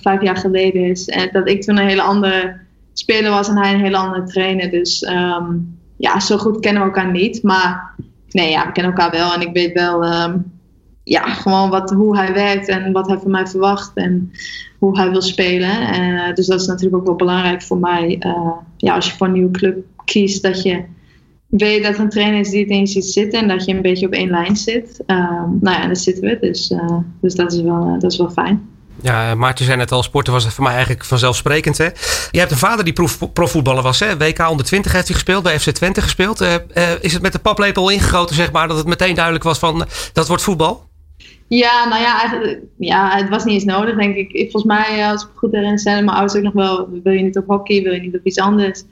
[0.00, 1.08] vijf jaar geleden is.
[1.08, 2.56] En dat ik toen een hele andere
[2.92, 4.70] speler was en hij een hele andere trainer.
[4.70, 7.42] Dus um, ja, zo goed kennen we elkaar niet.
[7.42, 7.94] Maar
[8.28, 9.34] nee, ja, we kennen elkaar wel.
[9.34, 10.52] En ik weet wel um,
[11.04, 13.90] ja, gewoon wat, hoe hij werkt en wat hij van mij verwacht.
[13.94, 14.30] En
[14.78, 16.00] hoe hij wil spelen.
[16.00, 18.22] Uh, dus dat is natuurlijk ook wel belangrijk voor mij.
[18.76, 20.84] Ja, als je voor een nieuwe club kiest, dat je
[21.48, 23.74] weet dat er een trainer is die het in je ziet zitten en dat je
[23.74, 25.02] een beetje op één lijn zit.
[25.06, 25.16] Uh,
[25.60, 26.38] nou ja, daar zitten we.
[26.40, 26.74] Dus,
[27.20, 28.68] dus dat, is wel, dat is wel fijn.
[29.02, 31.78] Ja, Maarten zei net al, sporten was voor mij eigenlijk vanzelfsprekend.
[31.78, 31.88] Hè?
[32.30, 34.00] Je hebt een vader die prof, profvoetballer was.
[34.00, 34.16] Hè?
[34.16, 36.40] WK onder 20 heeft hij gespeeld, bij FC Twente gespeeld.
[37.00, 40.28] is het met de paplepel ingegoten, zeg maar, dat het meteen duidelijk was van dat
[40.28, 40.86] wordt voetbal?
[41.48, 42.40] Ja, nou ja,
[42.78, 44.50] ja, het was niet eens nodig, denk ik.
[44.50, 47.22] Volgens mij, als ik me goed herinner, zeiden mijn ouders ook nog wel: wil je
[47.22, 48.84] niet op hockey, wil je niet op iets anders?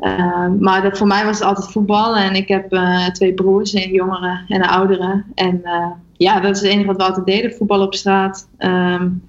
[0.00, 2.16] Uh, maar dat, voor mij was het altijd voetbal.
[2.16, 5.24] En ik heb uh, twee broers, een jongere en een oudere.
[5.34, 8.48] En uh, ja, dat is het enige wat we altijd deden: voetbal op straat.
[8.58, 9.22] Um,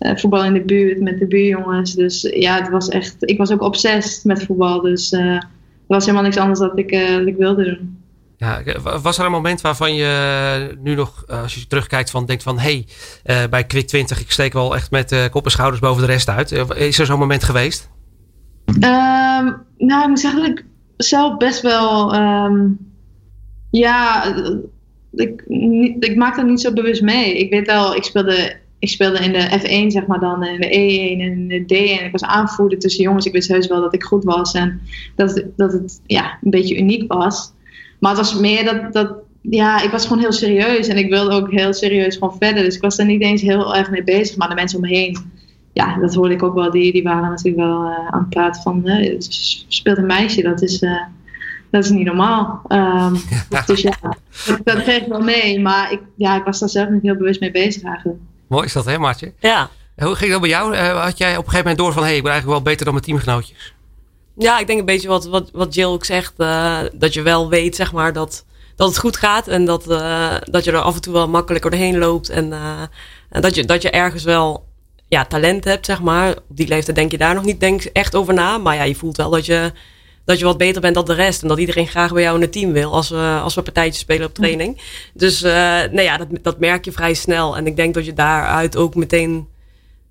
[0.00, 1.94] voetbal in de buurt met de buurjongens.
[1.94, 3.14] Dus ja, het was echt.
[3.18, 4.80] Ik was ook obsessief met voetbal.
[4.80, 5.48] Dus er
[5.86, 6.90] was helemaal niks anders dat ik,
[7.26, 7.96] ik wilde doen.
[8.36, 8.62] Ja,
[9.00, 12.58] was er een moment waarvan je nu nog, eh, als je terugkijkt, van denkt van
[12.58, 12.84] hé,
[13.22, 16.28] hey, bij Quick 20, ik steek wel echt met kop en schouders boven de rest
[16.28, 16.52] uit.
[16.74, 17.88] is er zo'n moment geweest?
[18.74, 20.64] Um, nou, ik moet zeggen dat ik
[20.96, 22.78] zelf best wel, um,
[23.70, 24.24] ja,
[25.14, 25.42] ik,
[25.98, 27.38] ik maak dat niet zo bewust mee.
[27.38, 30.66] Ik weet wel, ik speelde, ik speelde in de F1, zeg maar dan, in de
[30.66, 32.04] E1 en de D1.
[32.04, 33.26] Ik was aanvoerder tussen jongens.
[33.26, 34.80] Ik wist heus wel dat ik goed was en
[35.16, 37.52] dat, dat het ja, een beetje uniek was.
[37.98, 40.88] Maar het was meer dat, dat, ja, ik was gewoon heel serieus.
[40.88, 42.62] En ik wilde ook heel serieus gewoon verder.
[42.62, 44.36] Dus ik was daar niet eens heel erg mee bezig.
[44.36, 45.16] Maar de mensen om me heen,
[45.78, 46.70] ja, dat hoorde ik ook wel.
[46.70, 49.20] Die, die waren natuurlijk wel uh, aan het praten van, uh,
[49.68, 50.42] speelt een meisje.
[50.42, 51.02] Dat is, uh,
[51.70, 52.62] dat is niet normaal.
[52.68, 53.16] Um,
[53.66, 54.16] Dus ja, dat,
[54.64, 55.60] dat, kreeg ik wel mee.
[55.60, 58.18] Maar ik, ja, ik was daar zelf niet heel bewust mee bezig eigenlijk.
[58.48, 59.32] Mooi is dat, hè, Maartje?
[59.38, 59.68] Ja.
[59.96, 60.74] Hoe ging dat bij jou?
[60.74, 62.02] Uh, had jij op een gegeven moment door van...
[62.02, 63.74] hé, hey, ik ben eigenlijk wel beter dan mijn teamgenootjes?
[64.36, 66.34] Ja, ik denk een beetje wat, wat, wat Jill ook zegt.
[66.36, 68.44] Uh, dat je wel weet, zeg maar, dat,
[68.76, 69.48] dat het goed gaat.
[69.48, 72.28] En dat, uh, dat je er af en toe wel makkelijker doorheen loopt.
[72.28, 72.52] En
[73.28, 74.67] dat, je, dat je ergens wel
[75.08, 76.30] ja, talent hebt, zeg maar.
[76.30, 78.58] Op die leeftijd denk je daar nog niet denk, echt over na.
[78.58, 79.72] Maar ja, je voelt wel dat je,
[80.24, 81.42] dat je wat beter bent dan de rest.
[81.42, 83.98] En dat iedereen graag bij jou in het team wil als we, als we partijtjes
[83.98, 84.80] spelen op training.
[85.14, 87.56] Dus uh, nou ja, dat, dat merk je vrij snel.
[87.56, 89.48] En ik denk dat je daaruit ook meteen,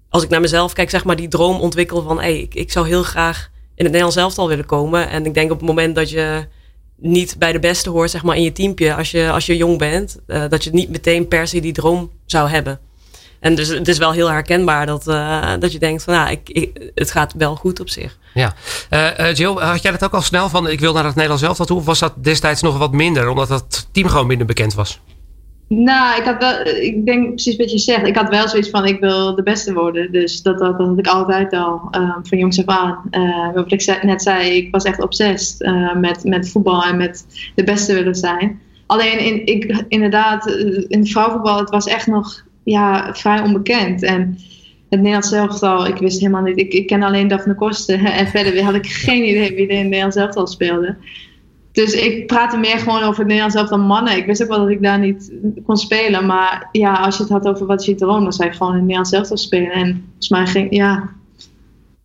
[0.10, 2.20] als ik naar mezelf kijk, zeg maar die droom ontwikkel van...
[2.20, 5.10] Hey, ik, ik zou heel graag in het Nederlands elftal willen komen.
[5.10, 6.48] En ik denk op het moment dat je
[6.96, 9.78] niet bij de beste hoort, zeg maar, in je teampje, als je, als je jong
[9.78, 12.80] bent, uh, dat je niet meteen per se die droom zou hebben.
[13.40, 16.50] En dus het is wel heel herkenbaar dat, uh, dat je denkt van nou, ik,
[16.50, 18.18] ik, het gaat wel goed op zich.
[18.34, 18.54] Ja.
[18.90, 21.66] Uh, Jill, had jij dat ook al snel van ik wil naar het Nederlands elftal
[21.66, 21.78] toe?
[21.78, 25.00] Of was dat destijds nog wat minder, omdat het team gewoon minder bekend was?
[25.70, 28.08] Nou, ik had wel, ik denk precies wat je zegt.
[28.08, 30.12] Ik had wel zoiets van, ik wil de beste worden.
[30.12, 31.82] Dus dat, dat, dat had ik altijd al,
[32.24, 33.02] van jongs af aan.
[33.12, 37.26] Uh, wat ik net zei, ik was echt obsessed uh, met, met voetbal en met
[37.56, 38.62] de beste willen zijn.
[38.86, 40.48] Alleen, in, ik, inderdaad,
[40.88, 44.04] in het vrouwenvoetbal, het was echt nog ja, vrij onbekend.
[44.04, 44.38] En
[44.90, 46.58] het Nederlands elftal, ik wist helemaal niet.
[46.58, 48.00] Ik, ik ken alleen Daphne Kosten.
[48.20, 50.96] En verder had ik geen idee wie er in het Nederlands elftal speelde.
[51.72, 54.18] Dus ik praatte meer gewoon over het Nederlands elftal mannen.
[54.18, 55.32] Ik wist ook wel dat ik daar niet
[55.66, 56.26] kon spelen.
[56.26, 58.72] Maar ja, als je het had over wat is je droom, dan zou ik gewoon
[58.72, 59.72] in het Nederlands elftal spelen.
[59.72, 61.10] En volgens mij ging, ja,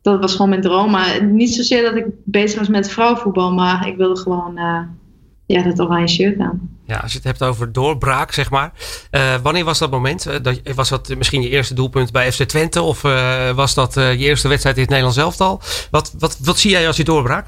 [0.03, 0.91] dat was gewoon mijn droom.
[0.91, 4.81] Maar niet zozeer dat ik bezig was met vrouwenvoetbal, maar ik wilde gewoon uh,
[5.53, 6.71] ja, dat oranje shirt aan.
[6.85, 8.73] Ja, als je het hebt over doorbraak, zeg maar.
[9.11, 10.27] Uh, wanneer was dat moment?
[10.27, 12.83] Uh, dat, was dat misschien je eerste doelpunt bij FC Twente?
[12.83, 15.61] Of uh, was dat je eerste wedstrijd in het Nederlands elftal?
[15.91, 17.47] Wat, wat, wat zie jij als je doorbraak?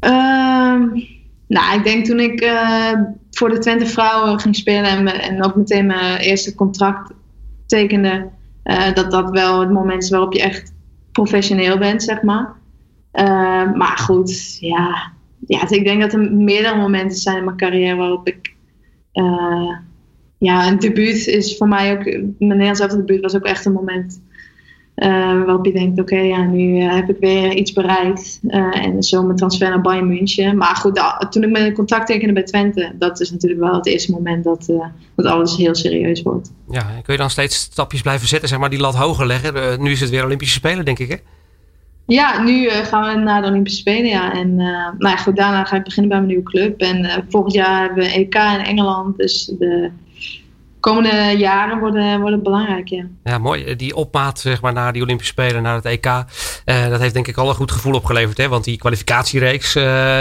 [0.00, 0.82] Ehm,
[1.46, 2.52] nou, ik denk toen ik
[3.30, 7.12] voor de Twente vrouwen ging spelen en, en ook meteen mijn eerste contract
[7.66, 8.28] tekende,
[8.94, 10.72] dat dat wel het moment is waarop je echt
[11.12, 12.52] professioneel bent, zeg maar.
[13.74, 15.12] Maar goed, ja,
[15.48, 18.54] ja, dus ik denk dat er meerdere momenten zijn in mijn carrière waarop ik.
[19.12, 19.76] Uh,
[20.38, 22.04] ja, een debuut is voor mij ook.
[22.04, 24.20] Mijn Nederlands debuut was ook echt een moment.
[24.96, 25.08] Uh,
[25.44, 28.40] waarop je denkt: oké, ja, nu uh, heb ik weer iets bereikt.
[28.70, 30.56] en zo mijn transfer naar Bayern München.
[30.56, 34.12] Maar goed, toen ik mijn contract tekende bij Twente, dat is natuurlijk wel het eerste
[34.12, 34.66] moment dat,
[35.16, 36.52] dat alles heel serieus wordt.
[36.70, 39.82] Ja, kun je dan steeds stapjes blijven zetten, zeg maar, die lat hoger leggen?
[39.82, 41.16] nu is het weer Olympische Spelen, denk ik, hè?
[42.08, 44.06] Ja, nu uh, gaan we naar de Olympische Spelen.
[44.06, 44.32] Ja.
[44.32, 44.66] En uh,
[44.98, 46.80] nou ja, goed, daarna ga ik beginnen bij mijn nieuwe club.
[46.80, 49.16] En uh, volgend jaar hebben we EK in Engeland.
[49.16, 49.90] Dus de
[50.80, 52.88] komende jaren worden, worden belangrijk.
[52.88, 53.04] Ja.
[53.24, 53.76] ja, mooi.
[53.76, 56.24] Die opmaat zeg maar, naar die Olympische Spelen, naar het EK.
[56.64, 58.36] dat heeft denk ik al een goed gevoel opgeleverd.
[58.36, 58.48] Hè?
[58.48, 59.72] Want die kwalificatiereeks,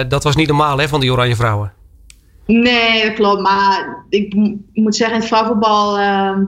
[0.08, 1.74] dat was niet normaal hè, van die Oranje Vrouwen.
[2.46, 3.42] Nee, dat klopt.
[3.42, 4.34] Maar ik
[4.74, 6.44] moet zeggen, in het vrouwenvoetbal ehm,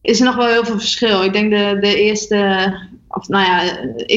[0.00, 1.24] is er nog wel heel veel verschil.
[1.24, 2.72] Ik denk de, de eerste
[3.12, 3.62] of nou ja,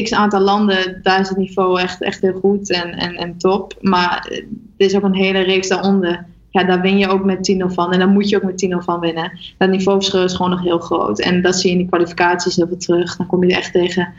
[0.02, 3.74] x aantal landen, daar is het niveau echt, echt heel goed en, en, en top.
[3.80, 4.28] Maar
[4.76, 6.26] er is ook een hele reeks daaronder.
[6.50, 7.92] Ja, daar win je ook met 10-0 van.
[7.92, 9.38] En dan moet je ook met 10-0 van winnen.
[9.58, 11.20] Dat niveauverschil is gewoon nog heel groot.
[11.20, 13.16] En dat zie je in die kwalificaties heel veel terug.
[13.16, 14.12] Dan kom je echt tegen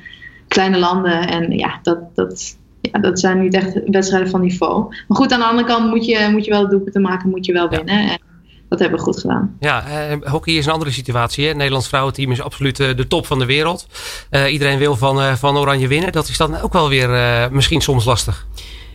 [0.48, 1.28] kleine landen.
[1.28, 4.96] En ja, dat, dat, ja, dat zijn niet echt wedstrijden van niveau.
[5.08, 7.54] Maar goed, aan de andere kant moet je, moet je wel doelpunten maken, moet je
[7.54, 8.10] wel winnen.
[8.10, 8.20] En
[8.69, 9.58] dat hebben we goed gedaan.
[9.60, 11.43] Ja, uh, hockey is een andere situatie.
[11.43, 11.47] Hè?
[11.47, 13.88] Het Nederlands vrouwenteam is absoluut uh, de top van de wereld.
[14.32, 16.12] Uh, iedereen wil van, van Oranje winnen.
[16.12, 17.10] Dat is dan ook wel weer
[17.51, 18.47] misschien soms lastig.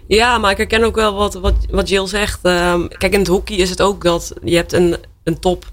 [0.07, 2.39] Ja, maar ik herken ook wel wat, wat, wat Jill zegt.
[2.43, 5.65] Ehm, kijk, in het hockey is het ook dat je hebt een, een top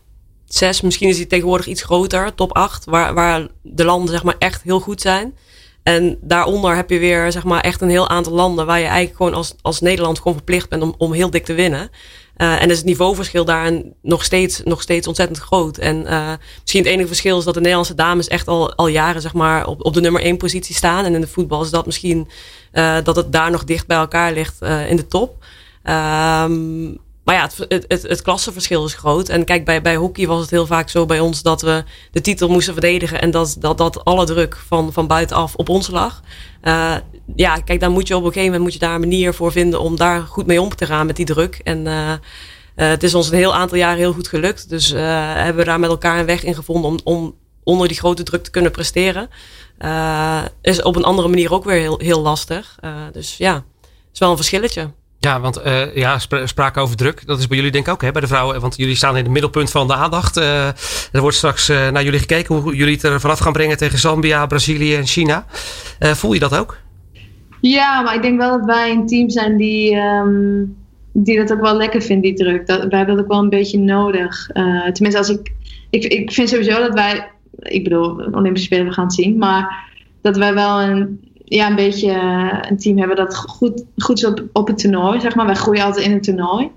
[0.46, 0.82] 6.
[0.82, 2.86] Misschien is die tegenwoordig iets groter, top 8.
[2.86, 5.34] Waar, waar de landen zeg maar echt heel goed zijn.
[5.84, 9.18] En daaronder heb je weer zeg maar, echt een heel aantal landen waar je eigenlijk
[9.18, 11.90] gewoon als, als Nederland gewoon verplicht bent om, om heel dik te winnen.
[12.42, 15.78] Uh, en is het niveauverschil daarin nog steeds, nog steeds ontzettend groot.
[15.78, 19.22] En uh, misschien het enige verschil is dat de Nederlandse dames echt al, al jaren
[19.22, 21.06] zeg maar, op, op de nummer één positie staan.
[21.06, 22.28] En in de voetbal is dat misschien
[22.74, 25.46] uh, dat het daar nog dicht bij elkaar ligt in de top.
[25.84, 29.30] Um, maar ja, het, het, het, klassenverschil is groot.
[29.30, 32.22] En kijk, bij, bij hockey was het heel vaak zo bij ons dat we de
[32.22, 33.22] titel moesten verdedigen.
[33.22, 36.22] En dat, dat, dat alle druk van, van buitenaf op ons lag.
[36.64, 36.96] Uh,
[37.36, 39.52] ja, kijk, dan moet je op een gegeven moment moet je daar een manier voor
[39.52, 41.60] vinden om daar goed mee om te gaan met die druk.
[41.64, 42.18] En uh, uh,
[42.76, 44.70] het is ons een heel aantal jaren heel goed gelukt.
[44.70, 48.24] Dus hebben we daar met elkaar een weg in gevonden om, om onder die grote
[48.24, 49.30] druk te kunnen presteren.
[50.62, 52.76] is op een andere manier ook weer heel, heel lastig.
[53.12, 54.92] dus ja, het is wel een verschilletje.
[55.20, 57.26] Ja, want uh, ja, sprake over druk.
[57.26, 58.62] Dat is bij jullie denk ik ook hè, bij de vrouwen.
[58.62, 60.38] Want jullie staan in het middelpunt van de aandacht.
[60.38, 60.68] Uh,
[61.12, 64.00] er wordt straks uh, naar jullie gekeken hoe jullie het er vanaf gaan brengen tegen
[64.00, 65.46] Zambia, Brazilië en China.
[66.00, 66.78] voel je dat ook?
[67.62, 70.64] Ja, maar ik denk wel dat wij een team zijn die, ehm,
[71.12, 72.68] die dat ook wel lekker vindt, die druk.
[72.68, 74.48] Dat, wij hebben dat ook wel een beetje nodig.
[74.94, 75.54] Tenminste, als ik,
[75.90, 79.88] ik, ik vind sowieso dat wij, ik bedoel, Olympische Spelen we gaan zien, maar
[80.22, 82.12] dat wij wel een, ja, een beetje
[82.70, 85.46] een team hebben dat goed, goed is op, op het toernooi, zeg maar.
[85.46, 86.72] Wij groeien altijd in het toernooi.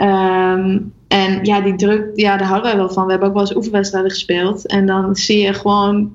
[0.00, 3.04] Um, en ja, die druk, ja, daar houden wij wel van.
[3.04, 4.66] We hebben ook wel eens oefenwedstrijden gespeeld.
[4.66, 6.12] En dan zie je gewoon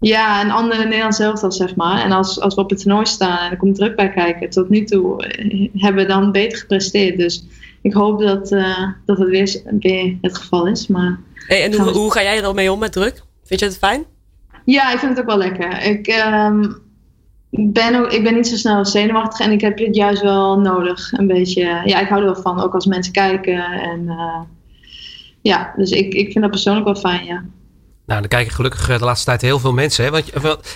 [0.00, 2.04] ja, een andere Nederlands elftal, zeg maar.
[2.04, 4.68] En als, als we op het toernooi staan en er komt druk bij kijken, tot
[4.68, 7.18] nu toe eh, hebben we dan beter gepresteerd.
[7.18, 7.44] Dus
[7.82, 10.86] ik hoop dat, uh, dat het weer, weer het geval is.
[10.86, 13.22] Maar hey, en hoe, hoe ga jij er dan mee om met druk?
[13.44, 14.04] Vind je het fijn?
[14.64, 15.82] Ja, ik vind het ook wel lekker.
[15.82, 16.76] Ik, um,
[17.52, 21.12] ben, ook, ik ben niet zo snel zenuwachtig en ik heb het juist wel nodig.
[21.12, 23.64] Een beetje, ja, ik hou er wel van, ook als mensen kijken.
[23.64, 24.40] En uh,
[25.40, 27.44] ja, dus ik, ik vind dat persoonlijk wel fijn, ja.
[28.06, 30.04] Nou, dan kijken gelukkig de laatste tijd heel veel mensen.
[30.04, 30.10] Hè?
[30.10, 30.30] Want,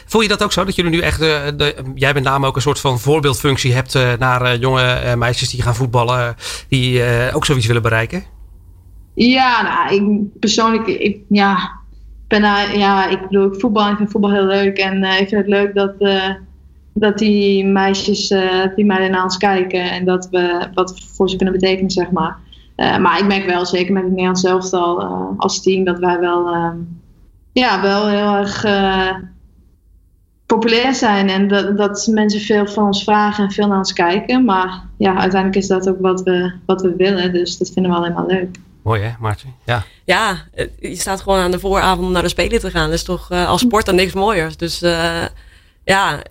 [0.06, 0.64] voel je dat ook zo?
[0.64, 3.94] Dat jullie nu echt, de, de, jij met name ook een soort van voorbeeldfunctie hebt
[3.94, 6.36] uh, naar jonge meisjes die gaan voetballen,
[6.68, 8.24] die ook zoiets willen bereiken?
[9.14, 11.80] Ja, nou, ik persoonlijk, ik, ja,
[12.28, 12.42] ben,
[12.78, 15.74] ja, ik bedoel, ik voetbal, ik vind voetbal heel leuk en ik vind het leuk
[15.74, 15.94] dat
[16.98, 21.54] dat die meisjes uh, die mij daarnaast kijken en dat we wat voor ze kunnen
[21.54, 22.36] betekenen, zeg maar.
[22.76, 26.18] Uh, maar ik merk wel, zeker met het Nederlands elftal uh, als team, dat wij
[26.20, 26.76] wel, ehm,
[27.52, 28.64] ja, wel heel erg
[30.46, 34.44] populair zijn en dat, dat mensen veel van ons vragen en veel naar ons kijken.
[34.44, 37.98] Maar ja, uiteindelijk is dat ook wat we, wat we willen, dus dat vinden we
[37.98, 38.56] alleen maar leuk.
[38.82, 39.48] Mooi hè, Maartje?
[39.64, 39.82] Ja.
[40.04, 40.36] ja,
[40.78, 42.84] je staat gewoon aan de vooravond om naar de Spelen te gaan.
[42.84, 44.56] Dat is toch als sporter niks mooiers.
[44.56, 44.82] Dus
[45.84, 46.22] ja,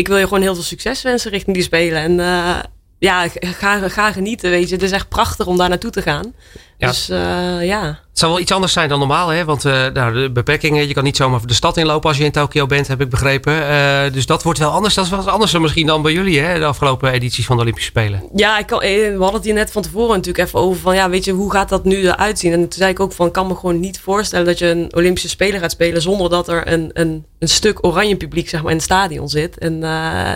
[0.00, 2.02] ik wil je gewoon heel veel succes wensen richting die spelen.
[2.02, 2.58] En uh,
[2.98, 4.74] ja, ga, ga genieten, weet je.
[4.74, 6.34] Het is echt prachtig om daar naartoe te gaan.
[6.80, 6.88] Ja.
[6.88, 7.86] Dus uh, ja.
[7.86, 9.44] Het zal wel iets anders zijn dan normaal, hè?
[9.44, 12.30] Want uh, nou, de beperkingen, je kan niet zomaar de stad inlopen als je in
[12.30, 13.52] Tokio bent, heb ik begrepen.
[13.52, 14.94] Uh, dus dat wordt wel anders.
[14.94, 16.58] Dat is wel anders misschien dan bij jullie, hè?
[16.58, 18.22] De afgelopen edities van de Olympische Spelen.
[18.34, 21.10] Ja, ik kan, we hadden het hier net van tevoren natuurlijk even over van, ja,
[21.10, 22.52] weet je, hoe gaat dat nu eruit zien?
[22.52, 24.94] En toen zei ik ook van, ik kan me gewoon niet voorstellen dat je een
[24.94, 28.70] Olympische Spelen gaat spelen zonder dat er een, een, een stuk oranje publiek, zeg maar,
[28.70, 29.58] in het stadion zit.
[29.58, 29.80] En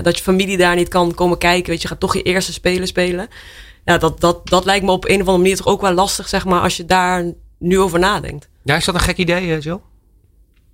[0.03, 1.71] dat je familie daar niet kan komen kijken.
[1.71, 3.29] Weet je, gaat toch je eerste Spelen spelen
[3.85, 6.29] ja, dat, dat, dat lijkt me op een of andere manier toch ook wel lastig,
[6.29, 8.49] zeg maar, als je daar nu over nadenkt.
[8.63, 9.81] Ja, is dat een gek idee, eh, Jill?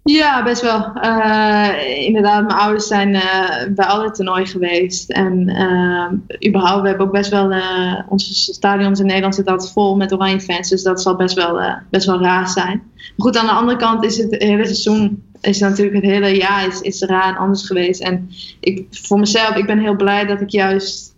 [0.02, 0.92] Ja, best wel.
[1.02, 1.68] Uh,
[2.06, 3.22] inderdaad, mijn ouders zijn uh,
[3.68, 5.10] bij alle toernooien geweest.
[5.10, 7.52] En uh, überhaupt, we hebben ook best wel...
[8.08, 10.68] onze stadions in Nederland zitten altijd vol met oranje fans.
[10.68, 12.82] Dus dat zal best wel, best wel raar zijn.
[12.94, 15.22] Maar goed, aan de andere kant is het hele seizoen...
[15.40, 18.00] Is natuurlijk het hele jaar is, is raar en anders geweest.
[18.00, 21.09] En ik, voor mezelf, ik ben heel blij dat ik juist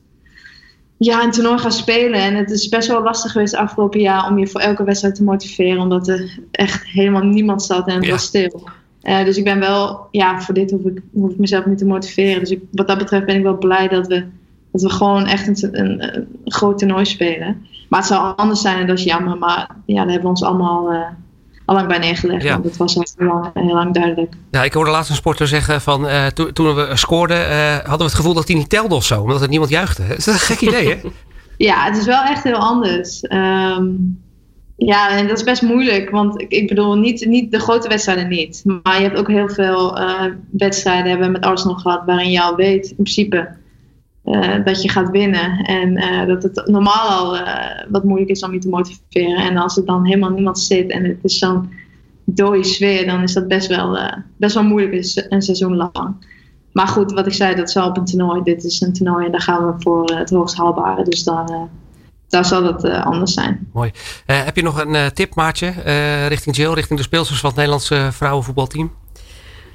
[1.04, 2.20] ja, een toernooi gaan spelen.
[2.20, 5.24] En het is best wel lastig geweest afgelopen jaar om je voor elke wedstrijd te
[5.24, 5.82] motiveren.
[5.82, 8.68] Omdat er echt helemaal niemand zat en het was stil.
[9.02, 11.86] Uh, dus ik ben wel, ja, voor dit hoef ik, hoef ik mezelf niet te
[11.86, 12.40] motiveren.
[12.40, 14.24] Dus ik, wat dat betreft ben ik wel blij dat we,
[14.72, 17.66] dat we gewoon echt een, een, een groot toernooi spelen.
[17.88, 19.38] Maar het zou anders zijn en dat is jammer.
[19.38, 21.06] Maar ja, daar hebben we ons allemaal uh, al
[21.72, 22.42] lang bij neergelegd.
[22.42, 22.52] Ja.
[22.52, 24.34] Want het was al heel lang, heel lang duidelijk.
[24.50, 27.98] Ja, ik hoorde laatst een sporter zeggen van uh, to, toen we scoorden, uh, hadden
[27.98, 29.20] we het gevoel dat hij niet telde of zo.
[29.20, 30.06] Omdat het niemand juichte.
[30.08, 30.96] Dat is een gek idee, hè?
[31.68, 33.22] ja, het is wel echt heel anders.
[33.22, 34.20] Um,
[34.76, 36.10] ja, en dat is best moeilijk.
[36.10, 38.62] Want ik, ik bedoel, niet, niet de grote wedstrijden niet.
[38.82, 42.42] Maar je hebt ook heel veel uh, wedstrijden, hebben we met Arsenal gehad, waarin je
[42.42, 43.48] al weet, in principe,
[44.24, 45.64] uh, dat je gaat winnen.
[45.64, 47.38] En uh, dat het normaal al
[47.88, 49.36] wat moeilijk is om je te motiveren.
[49.36, 51.70] En als er dan helemaal niemand zit en het is zo'n
[52.24, 53.98] dode sfeer, dan is dat best wel,
[54.36, 56.14] best wel moeilijk een seizoen lang.
[56.72, 58.42] Maar goed, wat ik zei, dat wel op een toernooi.
[58.42, 61.04] Dit is een toernooi en daar gaan we voor het hoogst haalbare.
[61.04, 61.68] Dus dan
[62.28, 63.68] daar zal uh, anders zijn.
[63.72, 63.90] Mooi.
[64.26, 65.70] Heb je nog een tip, Maartje,
[66.28, 68.92] richting Jill, richting de speelsters van het Nederlandse vrouwenvoetbalteam?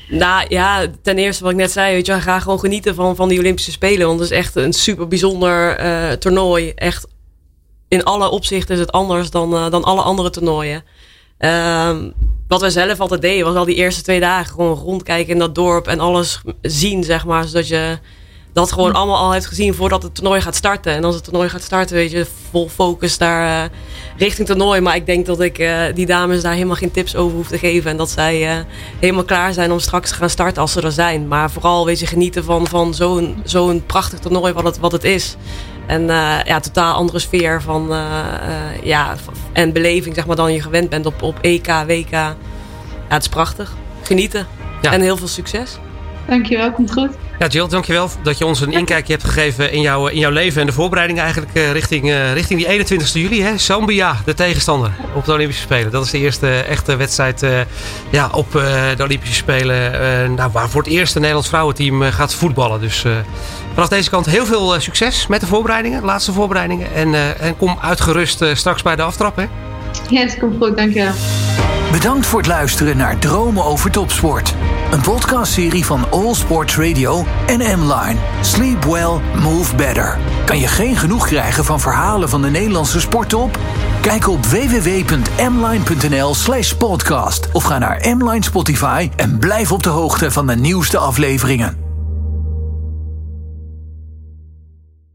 [0.10, 3.30] Nou ja, ten eerste wat ik net zei, weet je, ga gewoon genieten van, van
[3.30, 4.08] die Olympische Spelen.
[4.08, 5.80] Want het is echt een super bijzonder
[6.20, 6.72] toernooi.
[6.76, 7.08] Echt
[7.88, 10.84] in alle opzichten is het anders dan, dan alle andere toernooien.
[11.38, 12.10] Ehm,
[12.48, 15.56] wat wij zelf altijd deden, was al die eerste twee dagen gewoon rondkijken in dat
[15.56, 17.43] dorp en alles zien, zeg maar.
[17.43, 17.98] Zodat je
[18.58, 20.93] dat gewoon allemaal al heeft gezien voordat het toernooi gaat starten.
[20.93, 23.70] En als het toernooi gaat starten, weet je, vol focus daar uh,
[24.17, 24.82] richting toernooi.
[24.82, 27.58] Maar ik denk dat ik uh, die dames daar helemaal geen tips over hoef te
[27.58, 27.91] geven.
[27.91, 28.63] En dat zij uh,
[29.00, 31.28] helemaal klaar zijn om straks te gaan starten als ze er zijn.
[31.28, 35.04] Maar vooral, weet je, genieten van, van zo'n zo'n prachtig toernooi wat het, wat het
[35.04, 35.36] is.
[35.88, 36.06] En
[36.46, 37.88] ja, totaal andere sfeer van,
[38.84, 39.15] ja,
[39.54, 42.10] en beleving, zeg maar, dan je gewend bent op, op EK, WK.
[42.10, 42.36] Ja,
[43.08, 43.76] het is prachtig.
[44.01, 44.47] Genieten.
[44.82, 44.91] Ja.
[44.91, 45.78] En heel veel succes.
[46.28, 47.12] Dankjewel, komt goed.
[47.40, 50.62] Ja, Jill, dankjewel dat je ons een inkijkje hebt gegeven in jouw, in jouw leven
[50.62, 53.42] en de voorbereiding eigenlijk uh, richting, uh, richting die 21 juli.
[53.42, 53.58] Hè?
[53.58, 55.92] Zambia, de tegenstander op de Olympische Spelen.
[55.92, 57.60] Dat is de eerste echte wedstrijd uh,
[58.10, 60.34] ja, op de Olympische Spelen.
[60.34, 62.80] nou, waar voor het eerst een Nederlands vrouwenteam gaat voetballen.
[62.80, 63.06] Dus
[63.74, 66.94] vanaf deze kant heel veel succes met de voorbereidingen, de laatste voorbereidingen.
[66.94, 69.36] En, en kom uitgerust straks bij de aftrap.
[69.36, 69.46] Hè?
[70.10, 71.14] Yes, komt goed, dankjewel.
[71.92, 74.56] Bedankt voor het luisteren naar Dromen over Topsport.
[74.92, 78.16] Een podcastserie van All Sports Radio en M-Line.
[78.42, 80.18] Sleep well, move better.
[80.46, 83.60] Kan je geen genoeg krijgen van verhalen van de Nederlandse sporttop?
[84.02, 90.32] Kijk op www.mline.nl slash podcast of ga naar M-Line Spotify en blijf op de hoogte
[90.32, 91.87] van de nieuwste afleveringen.